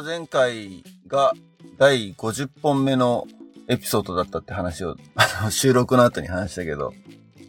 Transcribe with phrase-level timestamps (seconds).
[0.00, 1.34] は前回が
[1.76, 3.26] 第50本目の
[3.68, 6.94] エピソードだったって話を、あの、収録の後に話したけど、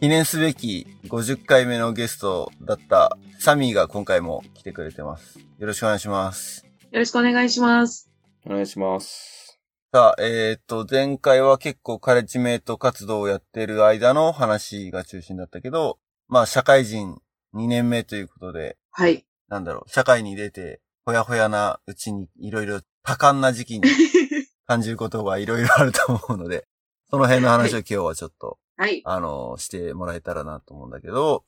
[0.00, 5.38] 記念すべき50回目のゲストだったサミーが今回も来てくれてます。
[5.58, 6.66] よろしくお願いします。
[6.90, 8.10] よろしくお願いします。
[8.44, 9.58] お願いします。
[9.90, 17.22] さあ、えー、っと、前回は結構カレッジメイト活動をやってる間の話が中心だったけど、まあ、社会人
[17.54, 19.24] 2年目ということで、はい。
[19.48, 23.82] なんだろう、社会に出て、ほやほやなうちにいろいろ多感な時期に
[24.66, 26.66] 感じることがいろいろあると思うので、
[27.10, 29.02] その辺の話を今日はちょっと、はい。
[29.04, 31.44] あの、してもらえたらなと思うんだけど、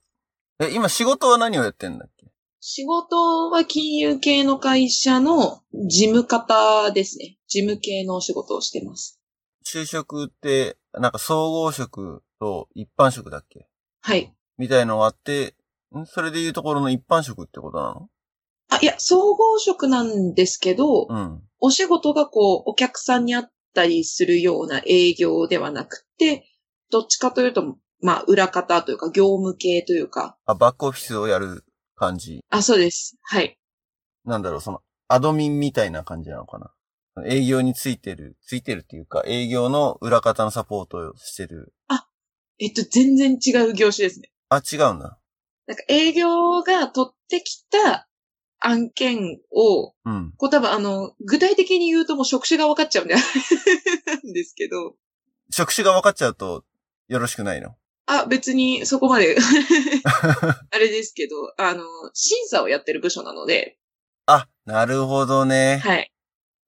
[0.58, 2.26] え、今仕事は何をやってんだっけ？
[2.60, 7.38] 仕事は金融系の会社の事務方ですね。
[7.46, 9.20] 事務系のお仕事をしてます。
[9.66, 13.68] 就職って、なんか総合職と一般職だっけ？
[14.00, 14.34] はい。
[14.58, 15.54] みたいのがあって、
[15.96, 16.06] ん？
[16.06, 18.08] それでいうところの一般職ってことなの？
[18.68, 21.42] あ、いや、総合職なんですけど、うん。
[21.60, 26.46] お仕事がこう、お客さんにあったりするような営業ではなくて、
[26.90, 31.64] どっちかというと、まあ、裏方というか、業務系というか、あ、バックオフィスをやる
[31.96, 32.40] 感じ。
[32.50, 33.16] あ、そうです。
[33.22, 33.58] はい。
[34.24, 36.70] なんだろう、その、アドミンみたいな感じなのかな。
[37.26, 41.72] 営業についてる、ついてるっていうか、営業の裏方のサポートをしてる。
[42.60, 44.30] えっと、全然違う業種ですね。
[44.48, 45.18] あ、違うんだ。
[45.66, 48.08] なんか営業が取ってきた
[48.66, 50.32] 案件を、うん。
[50.36, 53.20] こう多分あの、具体的に言うともう職種が分かっちゃうんで、な
[54.28, 54.94] んですけど、
[55.50, 56.64] 職種が分かっちゃうと、
[57.08, 57.76] よろしくないの？
[58.06, 59.36] あ、別にそこまで、
[60.70, 63.78] あれですけど、あの、審査をやってる部署なので、
[64.26, 65.80] あ、なるほどね。
[65.84, 66.10] はい。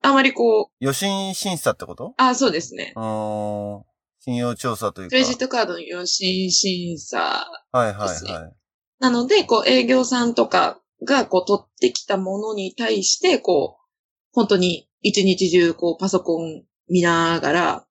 [0.01, 2.13] あまりこう、予診審査ってこと？
[2.17, 2.93] あ、そうですね。
[2.95, 3.83] うーん。
[4.19, 5.09] 信用調査というか。
[5.11, 8.55] クレジットカードの予診審査はいはいはい。
[8.99, 13.83] なので、こう、営業さんとかが、こう、取ってきたものに対して、こう、
[14.31, 17.87] 本当に一日中、こう、パソコン見ながら、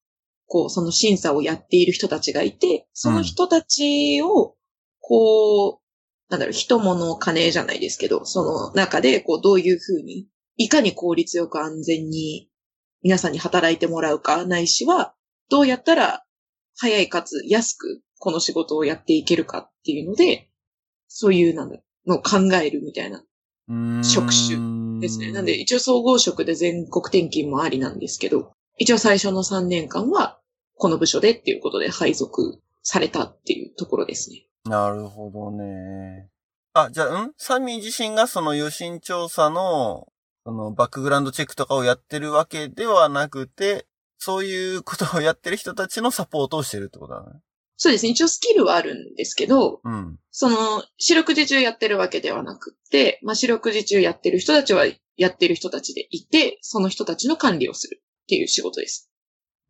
[0.46, 4.54] こう、その審査をやっている人たちがいて、その人たちを、
[5.00, 5.86] こう、
[6.28, 12.48] なんだろう、人物金じゃないですけど、その中で、こう、どういうふうに、いかに効率よく安全に
[13.02, 15.14] 皆さんに働いてもらうか、ないしは、
[15.48, 16.24] どうやったら
[16.76, 20.50] 早いかつ安くこの仕事をやっていけるかっていうので、
[21.08, 23.22] そういうなんだろのを考えるみたいな
[24.02, 25.32] 職種ですね。
[25.32, 30.38] なんで、一応総合職で全国転勤もありなんですけど、一応最初の3年間は
[30.76, 34.46] この部署でっていうことで配属されたっていうところですね。
[34.64, 36.28] なるほどね。
[36.74, 37.32] あ、じゃあ、ん？
[37.38, 40.08] サミー自身がその予診調査の、
[40.44, 43.86] そのバックグラウンドチェックとかをやってるわけではなくて、
[44.18, 47.40] そういうことをやってる人たちのサポートをしてるってことだね。
[47.76, 48.10] そうですね。
[48.10, 50.18] 一応スキルはあるんですけど、うん。
[50.30, 59.10] その、四六時中やってるわけではなくって、まあ、四六時中やってる人たちはやってる人たちでいて、その人たちの管理をするっていう仕事です。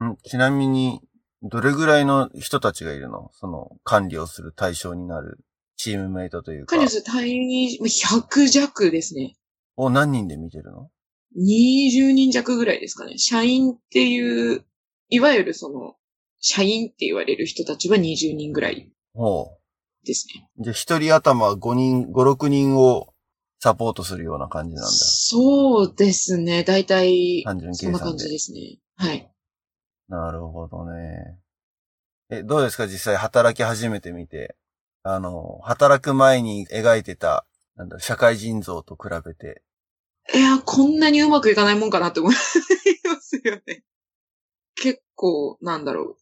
[0.04, 1.00] んちなみに、
[1.42, 3.30] どれぐらいの人たちがいるの？
[3.34, 5.38] その管理をする対象になる
[5.76, 6.86] チームメイトというか管理。
[6.86, 9.36] をする対に100弱ですね。
[9.76, 10.90] を何人で見てるの
[11.36, 13.18] ？20人弱ぐらいですかね。
[13.18, 14.64] 社員っていう、
[15.10, 15.96] いわゆるその、
[16.40, 19.56] 社員って言われる人たちは20人ぐらいほ
[20.04, 20.48] ですね。
[20.58, 20.62] う。
[20.64, 23.12] じゃあ一人頭5人、5、6人を
[23.58, 24.88] サポートするような感じなんだ。
[24.90, 26.62] そうですね。
[26.62, 28.78] だいたい単純、計算でそんな感じですね。
[28.96, 29.32] はい。
[30.08, 31.38] なるほどね。
[32.30, 32.86] え、どうですか？
[32.86, 34.56] 実際働き始めてみて。
[35.02, 39.62] あの、働く前に描いてた、なんだ、社会人像と比べて。
[40.34, 42.40] いや、こんなにうまくいかないもんかなって思いま
[43.20, 43.84] すよね。
[44.74, 46.16] 結構、なんだろう。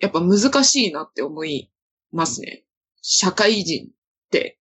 [0.00, 1.70] やっぱ難しいなって思い
[2.12, 2.64] ますね。
[3.02, 3.90] 社会人っ
[4.30, 4.58] て、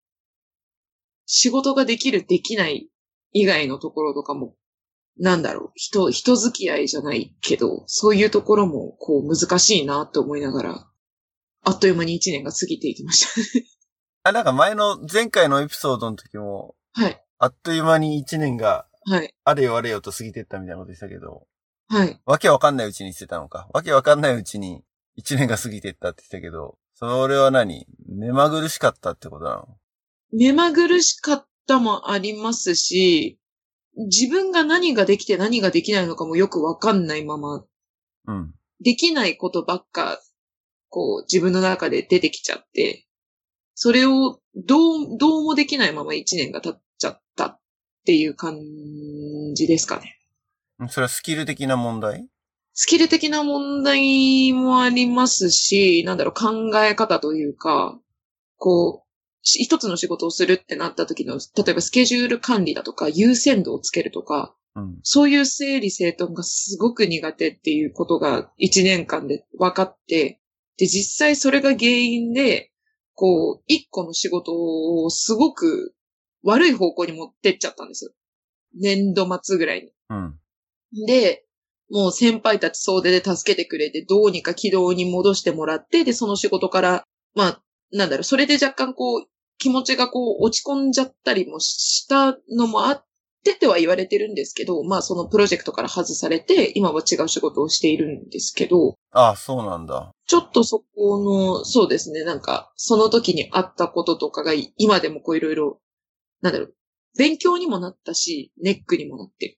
[1.25, 2.89] 仕事ができる、できない
[3.33, 4.55] 以外のところとかも、
[5.19, 5.71] なんだろう。
[5.75, 10.87] 人、人付き合いじゃないけど、そういうところも、こう、難しいなって思いながら、
[11.63, 13.27] あっという間に一年が過ぎていきまし
[14.23, 17.03] あ、なんか前の、前回のエピソードの時も、た。
[17.03, 17.23] はい。
[17.39, 19.33] あっという間に一年が、はい。
[19.43, 21.47] あれよあれよと過ぎてったみたいなこと言ってたけど、
[21.87, 22.21] はい。
[22.25, 23.69] わけわかんないうちにしてたのか。
[23.73, 24.83] わけわかんないうちに
[25.17, 27.87] 一年が過ぎてったって言ってたけど、それは何？
[28.07, 29.67] 目まぐるしかったってことなの？
[30.31, 33.39] 目まぐるしかったもありますし、
[33.95, 37.65] 自分が何ができて何ができないのかもよくわかんないまま、
[38.27, 38.53] うん。
[38.79, 40.19] できないことばっか、
[40.89, 43.07] こう、自分の中で出てきちゃって、
[43.73, 47.59] それをどう、どうもできないまま一年が経っちゃったっ
[48.05, 48.55] ていう感
[49.55, 50.19] じですかね。
[50.89, 52.27] それはスキル的な問題？
[52.79, 57.99] スキル的な問題もありますし、なんだろう、考え方というか、
[58.57, 59.07] こう、
[59.41, 64.99] し一つの仕事をするってなった時の、例えばスケジュール管理だとか、優先度をつけるとか、うん。
[65.01, 70.39] そういう整理整頓がすごく苦手っていうことが1年間で分かって、
[70.77, 72.71] で、実際それが原因で、
[73.15, 75.95] こう、一個の仕事をすごく
[76.43, 78.11] 悪い方向に持ってっちゃったんですよ。
[78.79, 79.91] 年度末ぐらいに。
[80.11, 80.39] うん。
[81.07, 81.46] で、
[81.89, 87.03] もう先輩たち総出で助けてくれて、どうにか軌道に戻してもらって、で、その仕事から、
[87.35, 87.61] まあ、
[87.91, 89.25] なんだろう、それで若干こう、
[89.57, 93.05] 気持ちがこう、落ち込んじゃったりもしたのもあっ
[93.43, 100.11] てっては言われてるんですけど、まあ、そのプロジェクトから外されて、今は違う仕事をしているんですけど、ああ、そうなんだ。
[100.27, 105.79] ちょっとそこの、そうですね、なんか、その時にあったこととかが、今でもこういろいろ、
[106.41, 106.75] なんだろう、
[107.17, 109.57] 勉強にもなったし、ネックにもなってる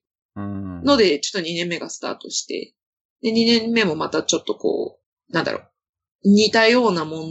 [0.84, 2.74] ので、ちょっと2年目がスタートして、
[3.22, 3.32] で、2
[3.62, 4.98] 年目もまたちょっとこ
[5.28, 5.70] う、なんだろう、
[6.24, 7.30] 似たようなもん、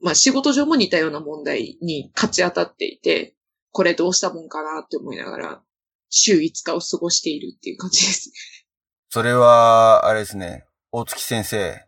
[0.00, 3.34] まあ仕事上も似たような問題に勝ち当たっていて、
[3.70, 5.62] これどうしたもんかなって思いながら、
[6.10, 8.32] 週5日を過ごしているっていう感じです。
[9.10, 10.64] それは、あれですね。
[10.92, 11.80] 大月先生。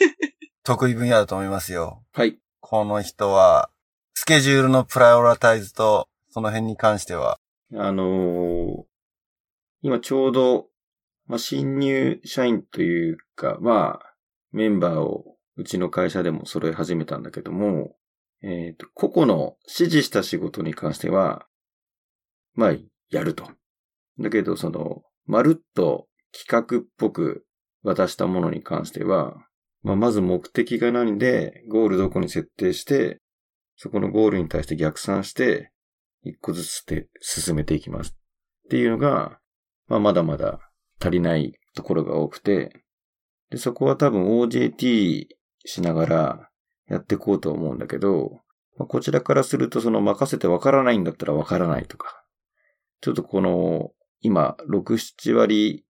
[0.64, 2.02] 得意分野だと思いますよ。
[2.12, 2.38] はい。
[2.60, 3.70] この人は、
[4.14, 7.38] スケジュールのプライオラタイズと、その辺に関しては。
[7.74, 8.37] あのー
[9.82, 10.66] 今ちょうど、
[11.26, 14.14] まあ、新入社員というか、まあ、
[14.52, 17.94] メンバーをうちの会社でも揃え始めたんだけども、
[18.42, 21.46] えっ、と、個々の指示した仕事に関しては、
[22.54, 22.72] まあ、
[23.10, 23.50] やると。
[24.18, 27.44] だけど、その、まるっと企画っぽく
[27.82, 29.36] 渡したものに関しては、
[29.82, 33.20] まあ、まず目的が何で、ゴールどこに設定して、
[33.76, 35.70] そこのゴールに対して逆算して、
[36.24, 38.16] 一個ずつで進めていきます。
[38.66, 39.38] っていうのが、
[39.88, 40.60] まあ、まだまだ
[41.00, 42.84] 足りないところが多くて、
[43.50, 45.26] で、そこは多分 OJT
[45.64, 46.50] しながら
[46.88, 48.40] やっていこうと思うんだけど、
[48.76, 52.24] まあ、こちらからするとその任せてわからないんだったらわからないとか、
[53.00, 53.90] ちょっとこの、
[54.20, 55.84] 今、6、7割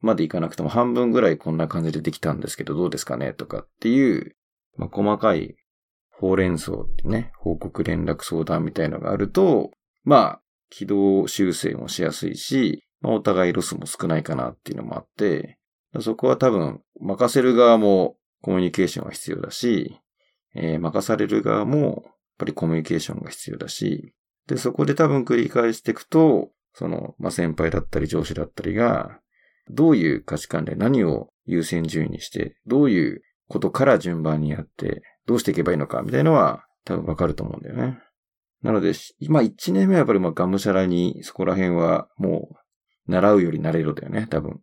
[0.00, 4.34] までいかなくても半分ぐらいこんな感じでできたんですけどどうですかねとかっていう、
[4.76, 5.56] まあ、細かい
[6.18, 9.70] ほうれん草ってね、報告連絡相談みたいのがあると、
[10.04, 10.40] まあ、
[10.70, 15.58] 軌道修正もしやすいし、まあ、お互いロスも少ないかなっていうのもあって、
[16.00, 19.98] そこは多分、任せる側もコミュニケーションが必要だし、
[20.54, 24.14] えー任される側も、やっぱりコミュニケーションが必要だし、
[24.46, 29.20] で、そこで多分繰り返していくと、その、まあ、先輩だったり上司だったりが、
[29.70, 37.98] どういう価値観で何を優先順位にして、どういうことから順番にやって、どうしていけばいいのか、みたいのは多分わかると思うんだよね。
[38.62, 42.56] なので、し今1年目はやっぱりまあがむしゃらにそこら辺はもう
[43.06, 44.60] 習うより慣れろだよね、多分。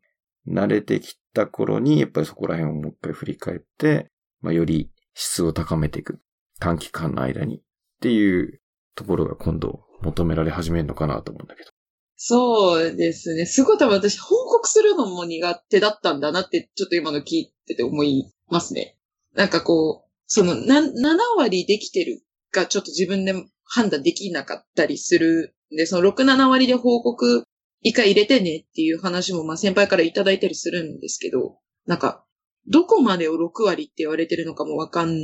[0.48, 4.12] 慣れてきた頃にやっぱりそこら辺をもう一回振り返って、
[4.42, 6.20] まあより質を高めていく。
[6.60, 7.58] 短期間の間に。
[7.58, 7.60] っ
[8.02, 8.60] ていう
[8.96, 11.70] ところが今度求められ始めるのかなと思うんだけど。
[12.16, 13.46] そうですね。
[13.46, 18.98] すごい多分私報告するのも苦手だったんだなって、ちょっと今の聞いてて思いますね。
[19.34, 20.92] なんかこう、そのな7
[21.38, 23.34] 割できてるがちょっと自分で
[23.66, 27.43] 判断できなかったりするんで、その6、7割で報告
[27.84, 32.26] 以下入れてねっていう話もまあ先輩からいただいたりするんですけど、なんか、
[32.66, 35.18] どこまでを6割って言われてるのかもわかん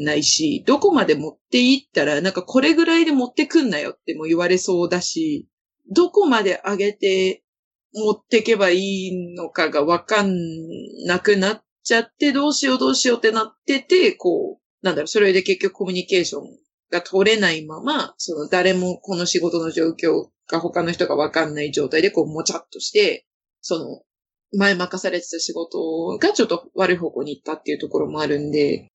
[0.00, 5.48] ないし、どこまで持っていったら、なんかこれぐらいで持ってくんなよっても言われそうだし、
[5.90, 7.44] どこまで上げて
[7.94, 10.34] 持ってけばいいのかがわかん
[11.06, 16.42] なくなっちゃって、どうしようどうしようってなってて、こう、なんだろう、それで結局コミュニケーション
[16.90, 23.26] が取れないまま、その誰もこの仕事の状況が他の人がわかんない状態でこうもちゃっとして、
[23.60, 24.02] その、
[24.56, 28.88] 前任されてた仕事がちょっと悪い方向に行ったっていうところもあるんで、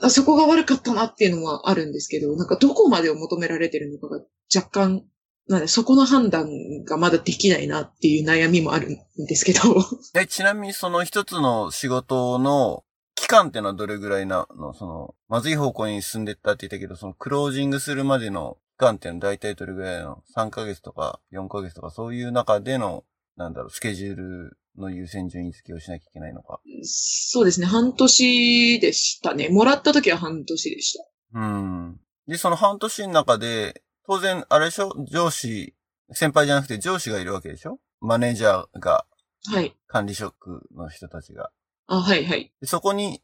[0.00, 4.20] あそこが悪かったなっていうのはあるんですけど、なんかどこまでを求められてるのかが
[4.54, 5.04] 若干、
[5.48, 6.48] なんでそこの判断
[6.84, 9.60] がまだできないなっていう悩みもあるんですけど。
[10.20, 12.82] え、ちなみにその一つの仕事の
[13.14, 14.74] 期間ってのはどれぐらいなの？
[14.74, 23.04] その、まずい方向に進んでったって言ったけど、そのクロージングするまでの間ってのは大体どれぐらいなの ?3 ヶ月とか4ヶ月とかそういう中での、
[23.36, 26.60] なんだろう、スケジュールの優先順位付けをしなきゃいけないのか。
[26.82, 29.48] そうですね、半年でしたね。
[29.48, 31.04] もらった時は半年でした。
[31.34, 32.00] うん。
[32.26, 34.92] で、その半年の中で、当然、あれでしょ？
[35.10, 35.74] 上司、
[36.12, 37.78] 先輩じゃなくて上司がいるわけでしょ？
[38.00, 39.04] マネージャーが、
[39.46, 39.76] はい。
[39.86, 41.50] 管理職の人たちが。
[41.86, 42.52] あ、はいはい。
[42.60, 43.22] でそこに、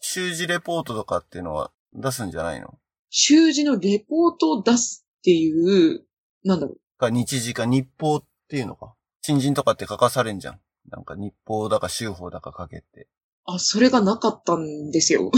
[0.00, 2.78] 習字レポートとかっていうのは出すんじゃないの？
[3.10, 6.04] 習字のレポートを出すっていう、
[6.44, 6.80] なんだろう。
[6.98, 8.94] か、日時か日報っていうのか。
[9.22, 10.60] 新人とかって書かされんじゃん。
[10.90, 13.08] なんか日報だか週報だか書けって。
[13.44, 15.30] あ、それがなかったんですよ。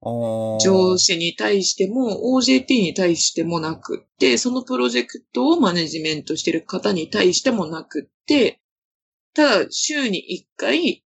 [0.00, 8.60] 上司に対しても OJT に対してもなくって、そのプロジェクトをマネジメントしてる方に対してもなくって、
[9.34, 11.04] ただ週に1回、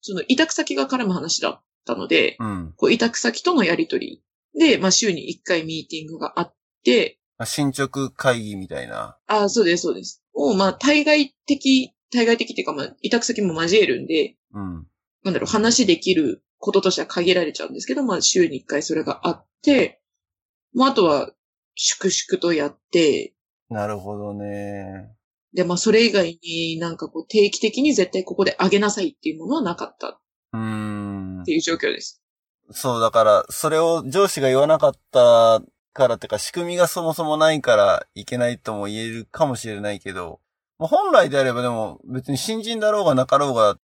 [0.00, 2.74] その委託先が絡む話だったので、うん。
[2.76, 4.22] こう委託先とのやりとり
[4.58, 9.18] で、まあ週に1回ミーティングがあって、まあ進捗会議みたいな。
[9.26, 10.22] ああ、そうです、そうです。
[10.34, 14.86] を、まあ対外的、対外的っていうか、まあ委託先も交えるんで、うん。
[15.24, 20.00] なんだろう、話できることとしては限られちゃうんですけど、まあ、週に一回それがあって、
[20.72, 21.30] まあ、あとは、
[21.74, 23.34] 粛々とやって、
[23.68, 25.14] なるほどね。
[25.52, 30.20] で、まあ、それ以外になんかこう、定期的に絶対ここで上げなさいっていうものはなかったっ
[30.52, 31.52] うーんて。
[31.52, 32.23] いう状況です。
[32.70, 35.60] そう、だから、それを上司が言わなかった
[35.92, 40.40] からってか、仕組みがそもそもないからいけないとも言えるかもしれないけど、
[40.78, 43.76] まあ本来であればでも別に新人だろうがなかろうが、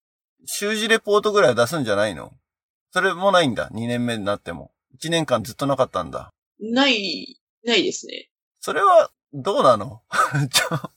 [0.46, 2.32] 習字レポートぐらいは出すんじゃないの？
[2.92, 4.70] それもないんだ？2年目になっても。
[4.98, 6.32] 1年間ずっとなかったんだ？
[6.60, 8.30] ない、ないですね。
[8.60, 10.00] それは、どうなの？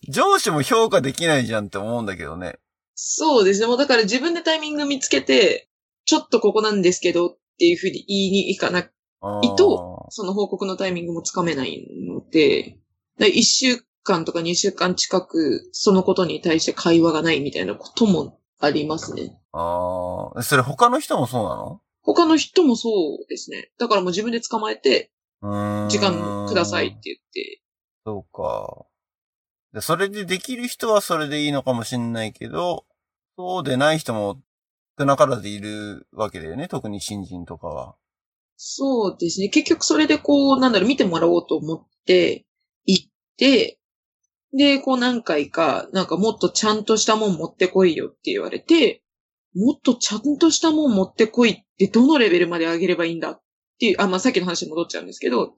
[0.08, 2.60] 上上司も評価できないじゃんって思うんだけどね。
[2.96, 3.68] そうですね。
[3.68, 5.68] もうだから自分でタイミング見つけて、
[6.06, 8.90] ちょっとここなんですけどっていうふうに言いに行かな
[9.22, 9.64] あー意図
[10.10, 12.80] その報告のタイミングもつかめないので、
[13.20, 19.38] だ1週間とか2週間近くそのことに対して会話がないみたいなこともありますね。
[19.54, 20.42] ああ。
[20.42, 21.82] それ他の人もそうなの？
[22.02, 23.70] 他の人もそうですね。
[23.78, 27.62] だからもう自分で捕まえて、時間くださいって言って。
[28.04, 28.86] そうか。
[29.72, 32.86] でそれでできる人はそれでいいのかもしれないけど、
[33.38, 34.42] そうでない人も
[35.02, 36.68] 少なからずいるわけだよね。
[36.68, 37.96] 特に新人とかは。
[38.56, 39.50] そうですね。
[39.50, 42.46] 結局それでこう、なんだろう、見てもらおうと思って、
[42.86, 43.80] 行って、
[44.54, 49.02] で、こう何回か、なんかもっとちゃんとしたもん持ってこいよって言われて、
[49.56, 53.42] もっとちゃんとしたもん持ってこいってどのレベルまで上げればいいんだっ
[53.80, 55.56] ていう、あ、まあ、さっきの話に戻っちゃうんですけど、っ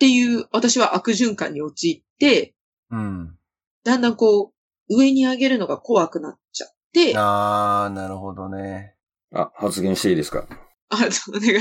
[0.00, 2.54] ていう、私は悪循環に陥って、
[2.90, 3.36] うん。
[3.84, 4.52] だんだんこ
[4.88, 8.94] う、上に上げるのが怖くなっちゃって、あ、あー、なるほどね。
[9.32, 10.46] あ、発言していいですか？
[10.92, 11.08] お願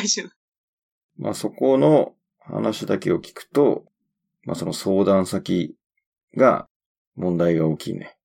[0.04, 0.38] いします。
[1.18, 3.86] まあそこの話だけを聞くと、
[4.44, 5.76] まあその相談先
[6.36, 6.68] が
[7.16, 8.16] 問題が大きいね。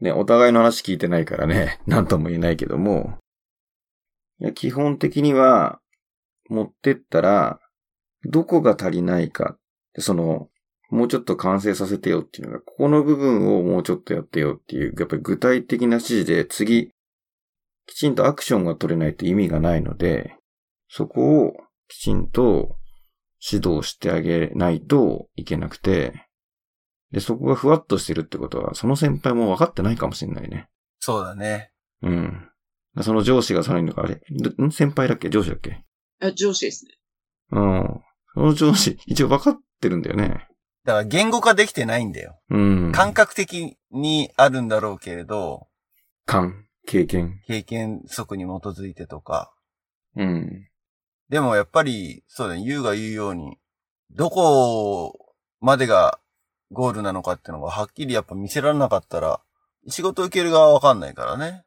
[0.00, 3.18] ね、お互いの話聞いてないからね、 なんとも言えないけども、
[4.40, 5.80] いや基本的には
[6.48, 7.60] 持ってったら、
[8.24, 9.56] どこが足りないか、
[9.94, 10.48] でその、
[10.90, 16.92] もうちょっと完成させてよっていうのが、ここの部分をもうちょっとやってよっていう、やっぱり具体的な指示で次、
[17.86, 20.34] きちんとアクションが取れないと意味がないので、
[20.88, 21.52] そこを
[21.88, 22.76] きちんと
[23.40, 26.26] 指導してあげないといけなくて、
[27.12, 30.68] で、そこがふわっとしてるってことは、その先輩も分かってないかもしれないね。
[31.00, 31.70] そうだね。
[32.02, 32.48] うん。
[33.00, 34.72] その上司がさらにのか、あれどん？
[34.72, 35.30] 先輩だっけ？
[35.30, 35.84] 上司だっけ？
[36.20, 36.92] あ上司ですね。
[37.52, 38.00] うん。
[38.34, 40.47] その上司、一応分かってるんだよね。
[40.88, 42.38] だから言語化できてないんだよ。
[42.48, 42.56] う
[42.88, 42.92] ん。
[42.92, 45.66] 感覚的にあるんだろうけれど、
[46.24, 47.42] 感、経験。
[47.46, 49.52] 経験則に基づいてとか。
[50.16, 50.66] うん。
[51.28, 53.58] でもやっぱり、そうだね、ユウが言うように、
[54.12, 56.18] どこまでが
[56.70, 59.42] ゴールなのかっていうのがはっきりやっぱ見せられなかったら、
[59.88, 61.64] 仕事受ける側はわかんないからね。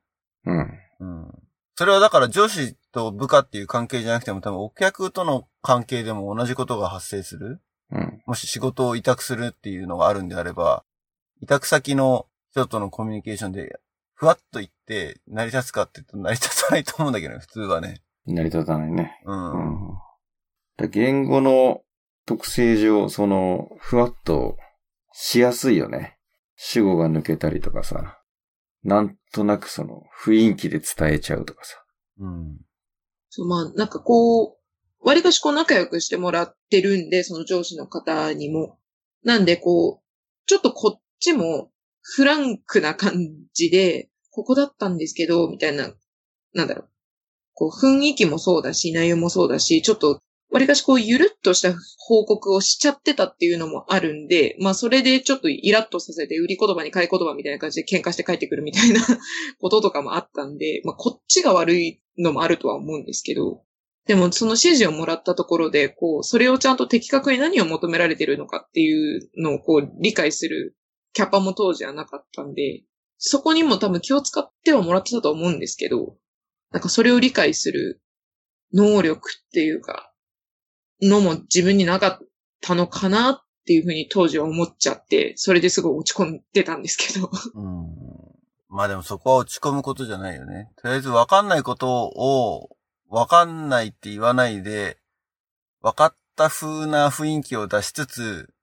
[0.48, 0.80] うん。
[1.00, 1.32] うん。
[1.76, 7.62] それはだから上司と部下っていう関係じゃなくても多分お客との関係でも同じことが発生する。
[7.92, 8.22] うん。
[8.26, 10.84] もし仕事を委託するっていうのがあるんであれば、
[11.42, 13.80] 委託先の人とのコミュニケーションで、
[14.14, 18.02] ふわっと言って成り立つかって言うと成り立たないと思うんだけどね、普通はね。
[18.28, 19.20] 成り立たないね。
[19.26, 19.90] うん。
[19.90, 19.98] うん。
[20.78, 21.82] だ言語の
[22.26, 24.58] 特性上、その、ふわっと
[25.12, 26.18] しやすいよね。
[26.56, 28.20] 主語が抜けたりとかさ。
[28.84, 31.76] なんとなくその雰囲気で伝えちゃうとかさ。
[32.20, 32.58] うん。
[33.30, 34.58] そう、まあ、なんかこう、
[35.04, 38.78] 割かしこう仲良くしてもらってるんで、その上司の方にも。
[39.24, 43.14] なんでこう、ちょっとこっちもフランクな感
[43.54, 45.94] じで、ここだったんですけど、みたいな、
[46.54, 46.90] なんだろう。
[47.54, 59.02] こう雰囲気もそうだし、内容もそうだし、ちょっと、割かしこうゆるっとした報告をしちゃってたっていうのもあるんで、まあそれでちょっとイラッとさせて、売り言葉に買い言葉みたいな感じで喧嘩して帰ってくるみたいな
[59.62, 63.64] こととかもあったんで、まあこっちが悪いのもあるとは思うんですけど、
[64.08, 70.76] でもその指示をもらったところで、こう、それをちゃんと的確に何を求められてるのかっていうのをこう理解する
[71.14, 72.84] キャパも当時はなかったんで、
[73.18, 76.16] そこにも多分気を使ってはもらってたと思うんですけど、
[76.72, 78.02] なんかそれを理解する
[78.74, 80.12] 能力っていうか、
[81.02, 82.20] のも自分になかっ
[82.62, 87.30] たのかなっていうふうに当時は思っちゃって、それですごい落ち込んでたんですけど。
[87.54, 87.96] うん。
[88.70, 90.72] まあでもそこは落ち込むことじゃないよね。
[90.78, 92.70] とりあえずわかんないことを、
[93.12, 94.98] わかんないって言わないで、
[95.82, 98.54] 分かった風な雰囲気を出しつつ、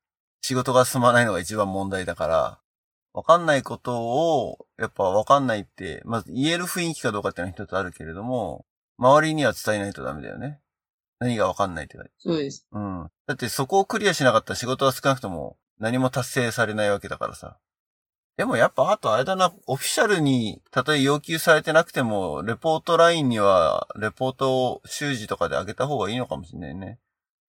[0.40, 2.59] 仕事が進まないのが一番問題だから、
[3.12, 8.64] 分かんないことを、やっぱ分かんないって、まず言える雰囲気かどうかっていうのは一つあるけれども、
[8.97, 10.61] 周りには伝えないとダメだよね。
[11.19, 12.05] 何が分かんないってか。
[12.17, 12.67] そうです。
[12.73, 13.11] うん。
[13.26, 17.59] だってそこをクリアしなかったら仕事は少なくとも何も達成されないわけだからさ。
[18.38, 27.00] でもやっぱあとあれだな、オフィシャルに、たとえ要求されてなくても、レポートラインには、レポートを習字とかで上げた方がいいのかもしれないね。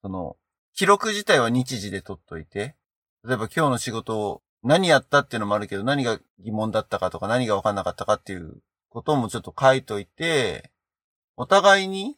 [0.01, 0.35] その、
[0.73, 2.75] 記録自体は日時で取っといて、
[3.23, 8.57] 例えば今日の仕事を何やったっていうのもあるけど、何が疑問だったかとか何が分かんなかったかっていう
[8.89, 10.71] こともちょっと書いといて、
[11.37, 12.17] お互いに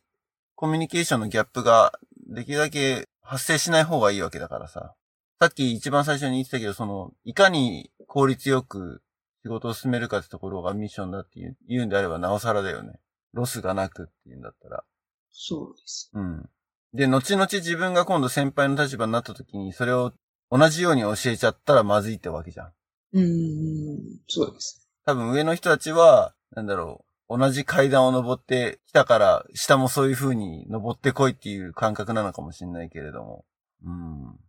[0.56, 2.00] コミュニケーションのギャップが
[2.30, 4.96] できるだけ発生しない方がいいわけだからさ。
[5.42, 9.02] さっき一番最初に言ってたけど、その、いかに効率よく
[9.42, 13.00] 仕事を進めるかってところがミッションだっていう言うんであればなおさらだよね。
[13.34, 14.84] ロスがなくっていうんだったら。
[15.32, 16.12] そうです。
[16.14, 16.48] うん。
[16.94, 20.14] で、後々自分が今度先輩の立場になった時に、それを
[20.52, 22.72] 同じように教えちゃったらまずいってわけじゃん。
[23.14, 24.88] うーん、そうです。
[25.08, 33.46] 多分上の人たちは、なんだろう、同じ階段を登ってきたから、下もそういう風に登ってこいっていう感覚なのかもしれないけれども。
[33.84, 34.40] うん。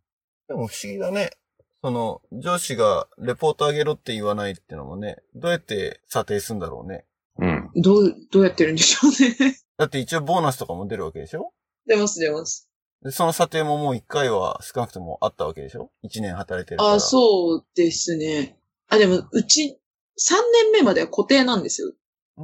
[0.49, 1.30] でも不思議だね。
[1.82, 7.04] その、上司がレポートあげろって言わないってのもね、どうやって査定するんだろうね。
[7.38, 7.70] うん。
[7.75, 9.56] どう、どうやってるんでしょうね。
[9.78, 11.52] だって一応ボーナスとかも出るわけでしょ？
[11.87, 12.68] 出ます出ます。
[13.02, 15.90] で、その査定ももう一回は少なくともあったわけでしょ？
[16.02, 16.92] 一年働いてるから。
[16.92, 18.58] あ、そうですね。
[18.88, 19.80] あ、でも、うち、
[20.20, 20.34] 3
[20.64, 21.88] 年目までは固定なんですよ。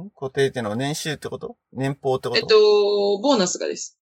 [0.01, 0.09] ん？
[0.09, 1.55] 固定ってのは年収ってこと？
[1.71, 2.39] 年俸ってこと？
[2.41, 3.97] えっと、ボーナスがです。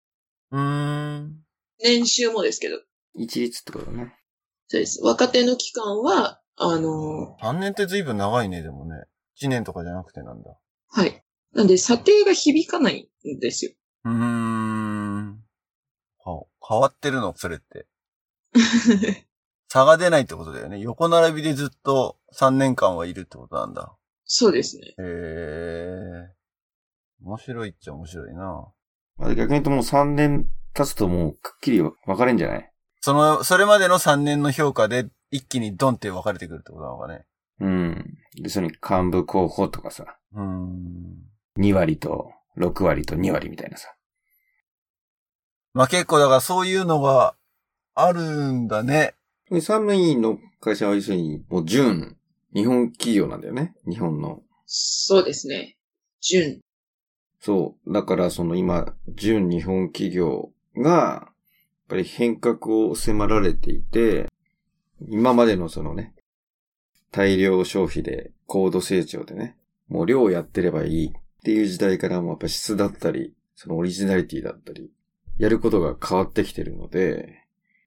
[0.52, 1.44] うーん。
[1.84, 2.78] 年収もですけど。
[3.18, 4.14] 一律ってことだね。
[4.68, 5.02] そうです。
[5.04, 9.06] 若手の期間は、あの、3年って随分長いね、でもね。
[9.42, 10.58] 1年とかじゃなくてなんだ。
[10.90, 11.24] はい。
[11.54, 13.72] なんで、査定が響かないんですよ。
[14.06, 15.44] うーん。
[16.24, 17.34] は変わってるの？
[17.36, 17.88] それって。
[19.70, 20.80] 差が出ないってことだよね。
[20.80, 23.96] 横並びでずっと3年間はいるってことなんだ。
[24.26, 24.88] そうですね。
[24.88, 26.34] へえ。
[27.24, 28.68] 面白いっちゃ面白いな。
[29.18, 32.72] まあ、逆に言うともう3年経つともうくっきり分かれんじゃない？
[33.08, 37.24] その、それまでの3年の評価で一気にドンって分かれてくるってことなのかね。
[37.62, 38.18] うん。
[38.36, 41.16] で、それに幹部候補とかさ、うーん。
[41.58, 43.96] 2割と6割と2割みたいなさ。
[45.74, 47.36] まあ結構だからそういうのが
[47.96, 49.14] あるんだね。
[49.62, 52.18] 寒いの会社は要するに、もう純、
[52.54, 53.74] 日本企業なんだよね。
[53.90, 54.42] 日本の。
[54.66, 55.78] そうですね。
[56.20, 56.60] 純。
[57.40, 57.94] そう。
[57.94, 61.32] だからその今、純日本企業が、
[61.88, 64.28] ぱり変革を迫られていて、
[65.08, 66.14] 今までのそのね、
[67.12, 69.56] 大量消費で高度成長でね、
[69.88, 71.12] もう量をやってればいいっ
[71.44, 74.92] ていう時代からもやっぱ質だったり、そのオリジナリティだったり、
[75.38, 77.44] やることが変わってきてるので、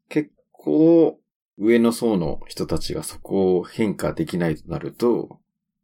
[0.09, 1.19] 結構
[1.59, 5.41] 上の層の人たちがそこを変化できないとなると、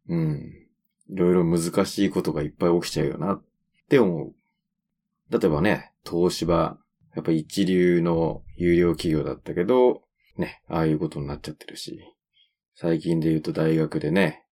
[0.09, 0.67] うん、
[1.11, 3.43] いろいろ難しいことがいっぱい起きちゃうよなっ
[3.89, 4.35] て思う。
[5.31, 6.79] 例えばね、東芝、
[7.17, 10.03] やっぱ一流の有料企業だったけど、
[10.37, 11.99] ね、ああいうことになっちゃってるし、
[12.75, 14.45] 最近で言うと大学でね、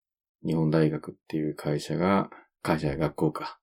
[0.45, 2.29] 日本大学っていう会社が、
[2.61, 3.59] 会社や学校か。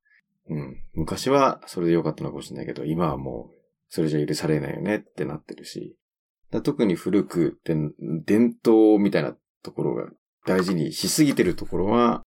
[0.51, 0.77] うん。
[0.93, 3.57] 昔はそれで良かったのかもしれないけど、今はもう、
[3.89, 5.97] それじゃ許されないよねってなってるし。
[6.63, 7.75] 特に古くって、
[8.27, 10.11] 伝統みたいなところが
[10.47, 12.23] 大事にしすぎてるところは、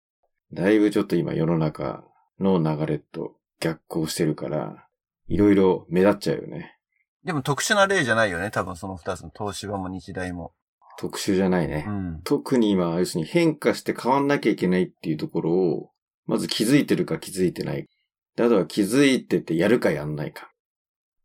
[0.52, 2.04] だいぶちょっと今世の中
[2.40, 4.88] の流れと逆行してるから、
[5.28, 6.78] いろいろ目立っちゃうよね。
[7.24, 8.52] でも特殊な例じゃないよね。
[8.52, 10.54] 多分その2つの東芝も日大も。
[10.98, 11.86] 特殊じゃないね。
[11.88, 12.22] うん。
[12.24, 15.90] 特に今、要するに変化して変わんなきゃいけないっていうところを、
[16.26, 17.88] まず気づいてるか気づいてない。
[18.36, 20.52] であとは気づいててやるかやんないか。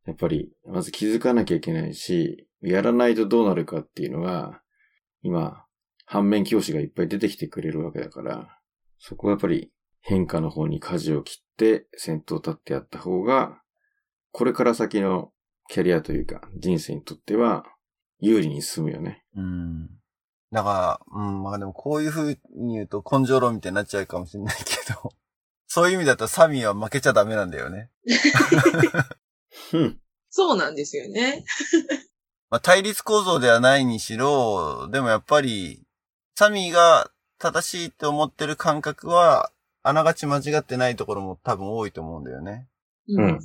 [0.06, 4.62] やっぱり、まず気づかなきゃいけないし、やらないとどうなるかっていうのが、
[5.22, 5.64] 今、
[6.06, 8.48] 反面教師がいっぱい出てきてくれるわけだから、
[8.98, 13.60] そこはやっぱり変化の方に舵を切って先頭立ってやった方が、
[14.32, 15.32] これから先の
[15.68, 17.64] キャリアというか人生にとっては
[18.20, 19.24] 有利に進むよね。
[19.36, 19.90] うん。
[20.50, 25.12] だから、うん、まあでもこういう風に言うと根性論みたいになっちゃうかもしれないけど、
[25.68, 27.90] そういう意味だとサミーは負けちゃダメなんだよね。
[30.30, 31.44] そうなんですよね。
[32.50, 35.84] まあ対立構造ではないにしろ、でもやっぱり、
[36.34, 42.68] サミーが正しいって思ってる感覚は、あながち間違ってないところも多分多いと思うんだよね。
[43.08, 43.38] うん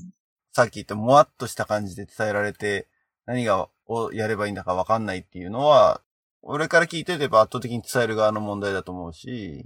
[0.53, 2.87] さっき言ったもわっとした感じで伝えられて、
[3.25, 6.01] 何がをやればいいんだかわかんないっていうのは、
[6.43, 9.65] 俺から聞いてれば圧倒的に伝える側の問題だと思うし、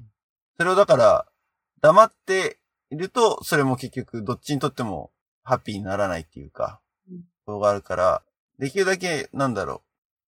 [0.58, 1.26] それをだから、
[1.82, 5.12] 黙っていると、それも結局どっちにとっても
[5.44, 6.80] ハッピーにならないっていうか、
[7.46, 8.24] ことがあるから、
[8.58, 9.82] できるだけ、なんだろう、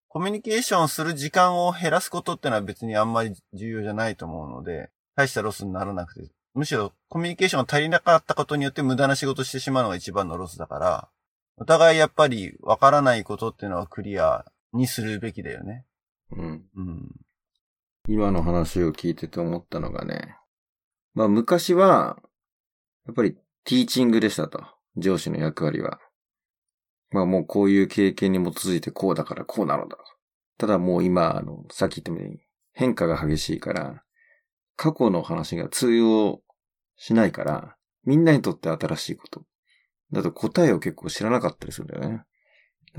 [0.09, 11.09] コミュニケーションする時間を減らすことってのは別にあんまり重要じゃないと思うので、大したロスにならなくて、むしろコミュニケーションが足りなかったことによって無駄な仕事してしまうのが一番のロスだから、
[11.57, 15.85] お互いやっぱりわからないことっていうのはクリアにするべきだよね。
[16.31, 16.65] うん。
[16.75, 17.09] うん。
[18.07, 20.35] 今の話を聞いてて思ったのがね、
[21.13, 22.17] まあ昔は、
[23.05, 23.33] やっぱり
[23.65, 24.63] ティーチングでしたと。
[24.97, 25.99] 上司の役割は。
[27.11, 29.97] まあもうこういう経験に基づいてこうだからこうなのだ。
[30.57, 32.39] ただもう今、あの、さっき言ったように
[32.73, 34.03] 変化が激しいから、
[34.79, 36.41] 過去の話が通用
[36.95, 39.43] しないから、みんなにとって新しいこと。
[40.13, 42.23] だと答えを結構知らなかったりするんだよね。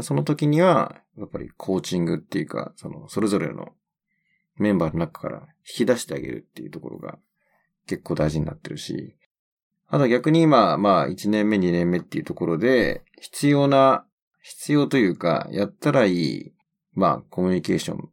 [0.00, 3.68] その時には、やっぱりコーチングっていうか、その、それぞれの
[4.56, 7.18] メンバーの中から引き出してあげるっていうところが
[7.86, 9.16] 結構大事になってるし、
[9.86, 14.04] あと逆に今、まあ1年目2年目っていうところで必要な、
[14.42, 16.52] 必要というか、やったらいい、
[16.92, 18.10] まあコミュニケーション。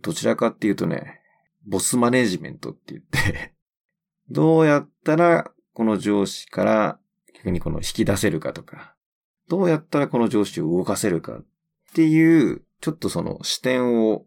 [0.00, 1.20] どちらかっていうとね、
[1.66, 3.54] ボスマネジメントって言って、
[4.30, 7.00] どうやったらこの上司から
[7.34, 8.94] 逆にこの引き出せるかとか、
[9.48, 11.44] どうやったらこの上司を動かせるかっ
[11.94, 14.26] ていう、ちょっとその視点を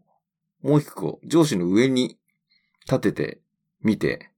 [0.62, 2.18] もう一個上司の上に
[2.86, 3.40] 立てて
[3.82, 4.30] みて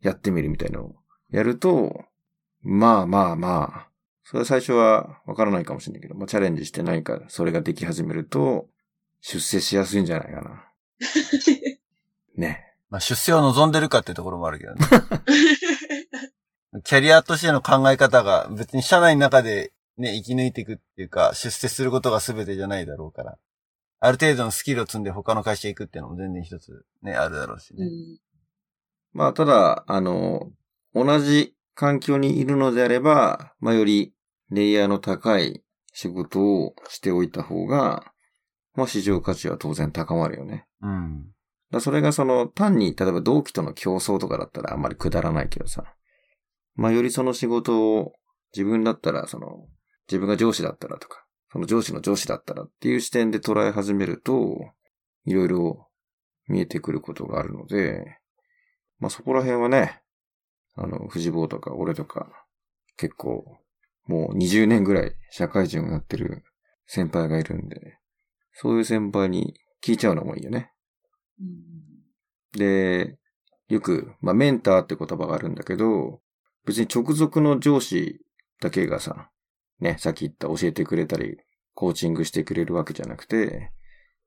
[0.00, 0.96] やってみるみたいなのを
[1.30, 2.04] やると、
[2.62, 3.88] まあまあまあ、
[4.24, 8.68] それは最初はわからないかもしれないけど、まあチャレンジして何かそれができ始めると、
[9.20, 10.64] 出世しやすいんじゃないかな。
[12.40, 12.64] ね。
[12.90, 14.80] まあ出世を望んでるかっていうところもあるけどね。
[16.84, 23.38] キャリアとしての考え方が別に社内の中でね、生き抜いていくっていうか、出世することが全てじゃないだろうから。
[24.00, 27.84] ある程度のスキルを積んで他の会社行くっていうのも全然一つね、あるだろうしね。
[27.84, 28.18] うん
[29.12, 30.52] まあただ、あの、
[30.94, 34.12] 同じ環境にいるのであれば、まあより
[34.50, 38.12] レイヤーの高い仕事をしておいた方が、
[38.74, 40.66] まあ市場価値は当然高まるよね。
[40.82, 41.26] うん。
[41.70, 45.84] だそれがその単に、例えば同期との競争とかだったらあんまりくだらないけどさ。
[46.74, 48.12] まあよりその仕事を
[48.54, 49.66] 自分だったら、その、
[50.08, 54.56] 自分が上司だったらとか、その上司の上司だったらっていう視点で捉え始めると、
[55.26, 55.88] いろいろ
[56.46, 58.18] 見えてくることがあるので、
[58.98, 60.00] まあそこら辺はね、
[60.76, 62.46] あの、藤坊とか俺とか、
[62.96, 63.58] 結構、
[64.06, 66.42] もう20年ぐらい社会人をやってる
[66.86, 67.98] 先輩がいるんで、
[68.52, 69.54] そういう先輩に
[69.84, 70.72] 聞いちゃうのもいいよね。
[72.52, 73.18] で、
[73.68, 76.20] よく、まあ、メンターって言葉があるんだけど、
[76.64, 78.20] 別に直属の上司
[78.60, 79.30] だけがさ、
[79.80, 81.38] ね、さっき言った教えてくれたり、
[81.74, 83.70] コーチングしてくれるわけじゃなくて、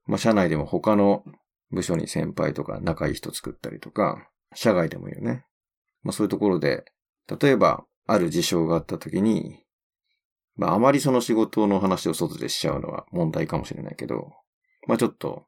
[0.05, 1.23] まあ、社内でも他の
[1.71, 5.45] 部署に先輩とか仲いい人作ったりとか、社外でもいいよね。
[6.03, 6.85] まあ、そういうところで、
[7.39, 9.63] 例えば、ある事象があった時に、
[10.55, 14.31] まあ、あまりその仕事の話を外でしちゃうのは問題かもしれないけど、
[14.87, 15.45] まあ、ちょっと、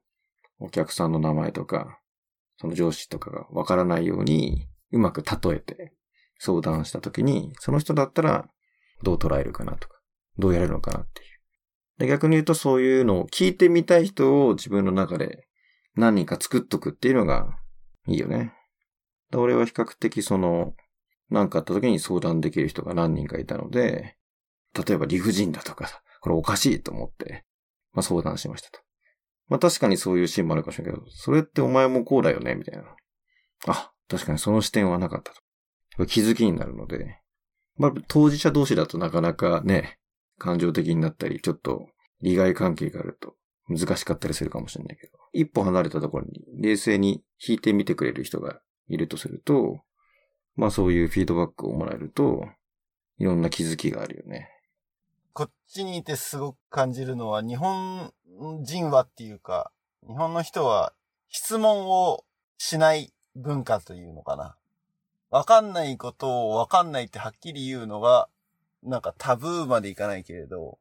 [0.63, 1.99] お客さんの名前とか、
[2.57, 5.91] その上司とかがわからないように、うまく例えて
[6.39, 8.47] 相談したときに、その人だったら
[9.03, 9.99] どう捉えるかなとか、
[10.37, 11.27] どうやれるのかなっていう。
[11.99, 15.47] で逆に言うとそういうのを聞いてみたい人を自分の中で
[15.95, 17.57] 何人か作っとくっていうのが
[18.07, 18.53] いいよね。
[19.35, 20.73] 俺は比較的その、
[21.29, 24.15] 何かあった時に相談できる人が何人かいたので、
[24.87, 25.89] 例えば理不尽だとか、
[26.21, 27.43] これおかしいと思って、
[27.91, 28.82] まあ相談しましたと。
[29.49, 32.83] まあ確かにそういうシーンもあるかもしれないけど、それってお前もこうだよね、みたいな。
[33.67, 35.33] あ、確かにその視点はなかった
[35.97, 36.05] と。
[36.05, 37.19] 気づきになるので、
[37.77, 39.99] まあ当事者同士だとなかなかね、
[40.37, 41.87] 感情的になったり、ちょっと
[42.21, 43.35] 利害関係があると
[43.67, 49.81] 難しかったりするかもしれないけど、一歩離れたところに冷静に引いてみてくれる人がいるとすると、
[50.55, 52.45] まあそういうフィードバックをもらえると、
[53.17, 54.49] いろんな気づきがあるよね。
[55.33, 58.13] こっちにいてすごく感じるのは、日本
[58.61, 59.71] 人はっていうか、
[60.07, 60.93] 日本の人は
[61.29, 62.23] 質問を
[62.57, 64.55] しない文化というのかな。
[65.31, 68.29] わかんないことをわかんないってはっきり言うのが、
[68.83, 70.77] なんかタブーまでいかないけれど、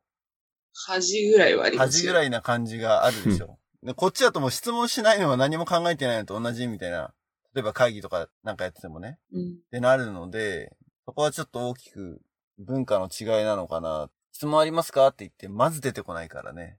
[0.74, 1.92] 恥ぐらいはありますよ。
[1.92, 3.58] 恥ぐらいな感じがあるでしょ。
[3.82, 7.14] でこっちだともう質問しないのは何も考えてないのと同じみたいな。
[7.54, 9.18] 例えば会議とかなんかやっててもね。
[9.32, 12.20] うんってなるので、そこはちょっと大きく
[12.58, 14.10] 文化の違いなのかな。
[14.32, 15.08] 質問ありますか？
[15.08, 16.78] って言って、まず出てこないからね。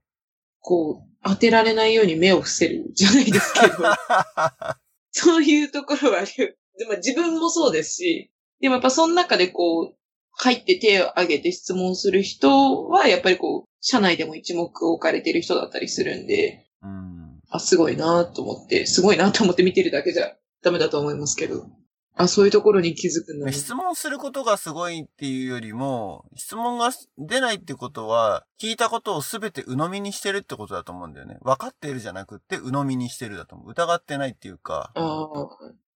[0.60, 3.74] こう、当てられないように目を伏せるじゃないですけど、
[5.12, 6.58] そういうところはある。
[6.78, 9.96] でも自分もそうですし、でもやっぱその中でこう、
[10.36, 17.40] 入って手を挙げて質問する人は、やっぱりこう、社内でも一目置かれてる人だったりするんで、うん。
[17.50, 21.68] あ、すごいなと思って、すごいなと思って見てるだけじゃダメだと思いますけど。
[22.16, 23.52] あ、そういうところに気づくんだ、ね。
[23.52, 31.38] 質問することがすごいっていうよりも、質問が出ないってことは、聞いたことをすべて鵜呑みにしてるってことだと思うんだよね。
[31.42, 33.72] 分かっているじゃなくて、鵜呑みにしてるだと思う。
[33.72, 34.94] 疑ってないっていうか。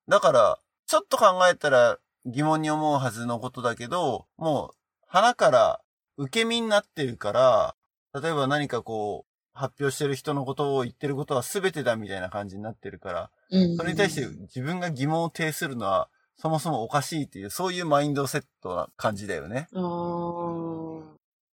[0.08, 4.76] だから、ちょっと考えたら疑問に思うはずのことだけど、もう、
[5.08, 5.82] 鼻から
[6.18, 7.76] 受け身になってるから、
[8.20, 9.27] 例えば何かこう、
[9.58, 13.32] 発表してる人のことを言ってることは全てだみたいな感じになってるから、
[13.78, 19.68] それに対して自分が疑問を呈するのは、そもそもおかしいっていう、そういうマインドセットな感じだよね。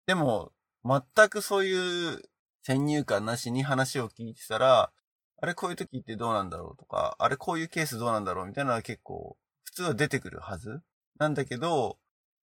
[0.06, 0.52] でも、
[0.84, 2.22] 全くそういう
[2.64, 4.92] 先入観なしに話を聞いてたら、
[5.42, 10.82] あれこういう時ってどうなんだろうとか、あれこういうケースどうなんだろうみたいなのは結構普通は出てくるはず。
[11.18, 11.98] なんだけど、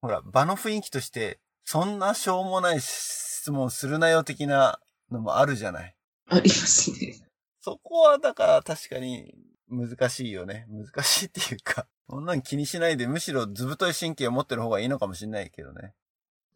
[0.03, 4.79] ほら、場の雰囲気として、そんなしょうもない質問するなよ的な
[5.11, 5.95] のもあるじゃない。
[6.29, 7.15] ありますね。
[7.61, 9.35] そこはだから確かに
[9.69, 10.67] 難しいよね。
[10.71, 15.95] 難しいっていうか、そんなん気にしないでむしろずぶとい神経を持ってる方がいいのかもしれないけどね。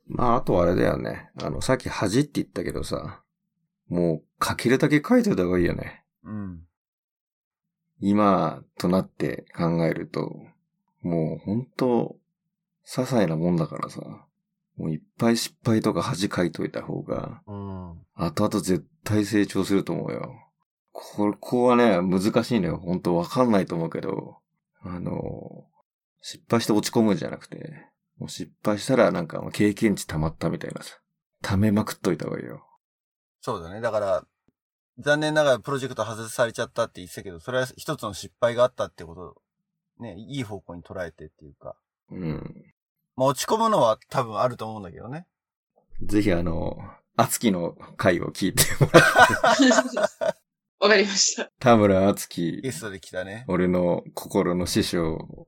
[0.06, 1.30] まあ、あとあれだよね。
[1.40, 3.22] あの、さっき恥って言ったけどさ、
[3.88, 6.04] もう書けるだけ書いておいた方がいいよね。
[6.24, 6.60] うん。
[8.00, 10.34] 今となって考えると、
[11.02, 12.16] もう本当
[12.86, 14.00] 些細なもんだからさ、
[14.80, 18.00] もういっぱい失敗とか恥かいといた方が、うん。
[18.14, 20.32] 後々絶対成長すると思うよ。
[20.90, 22.78] ここはね、難しいのよ。
[22.78, 24.38] 本当わかんないと思うけど、
[24.82, 25.66] あの、
[26.22, 27.86] 失敗して落ち込むんじゃなくて、
[28.18, 30.98] もう失敗したらなんか経験値溜まったみたいなさ、
[31.42, 32.64] 溜めまくっといた方がいいよ。
[33.42, 33.82] そうだね。
[33.82, 34.24] だから、
[34.98, 41.76] 残念ながらプロジェクト外されちゃったって言ってたけど、それは一つの失敗があったってこと、ね、いい方向に捉えてっていうか。
[42.10, 42.69] うん。
[43.20, 45.26] まあ落ち込むのは多分あると思うんだけどね。
[46.02, 46.78] ぜひあの、
[47.18, 49.68] あつきの回を聞いてもらって。
[50.80, 51.52] わかりました。
[51.58, 52.60] 田村敦樹。
[52.62, 53.44] ゲストで来たね。
[53.46, 55.46] 俺の心の師匠。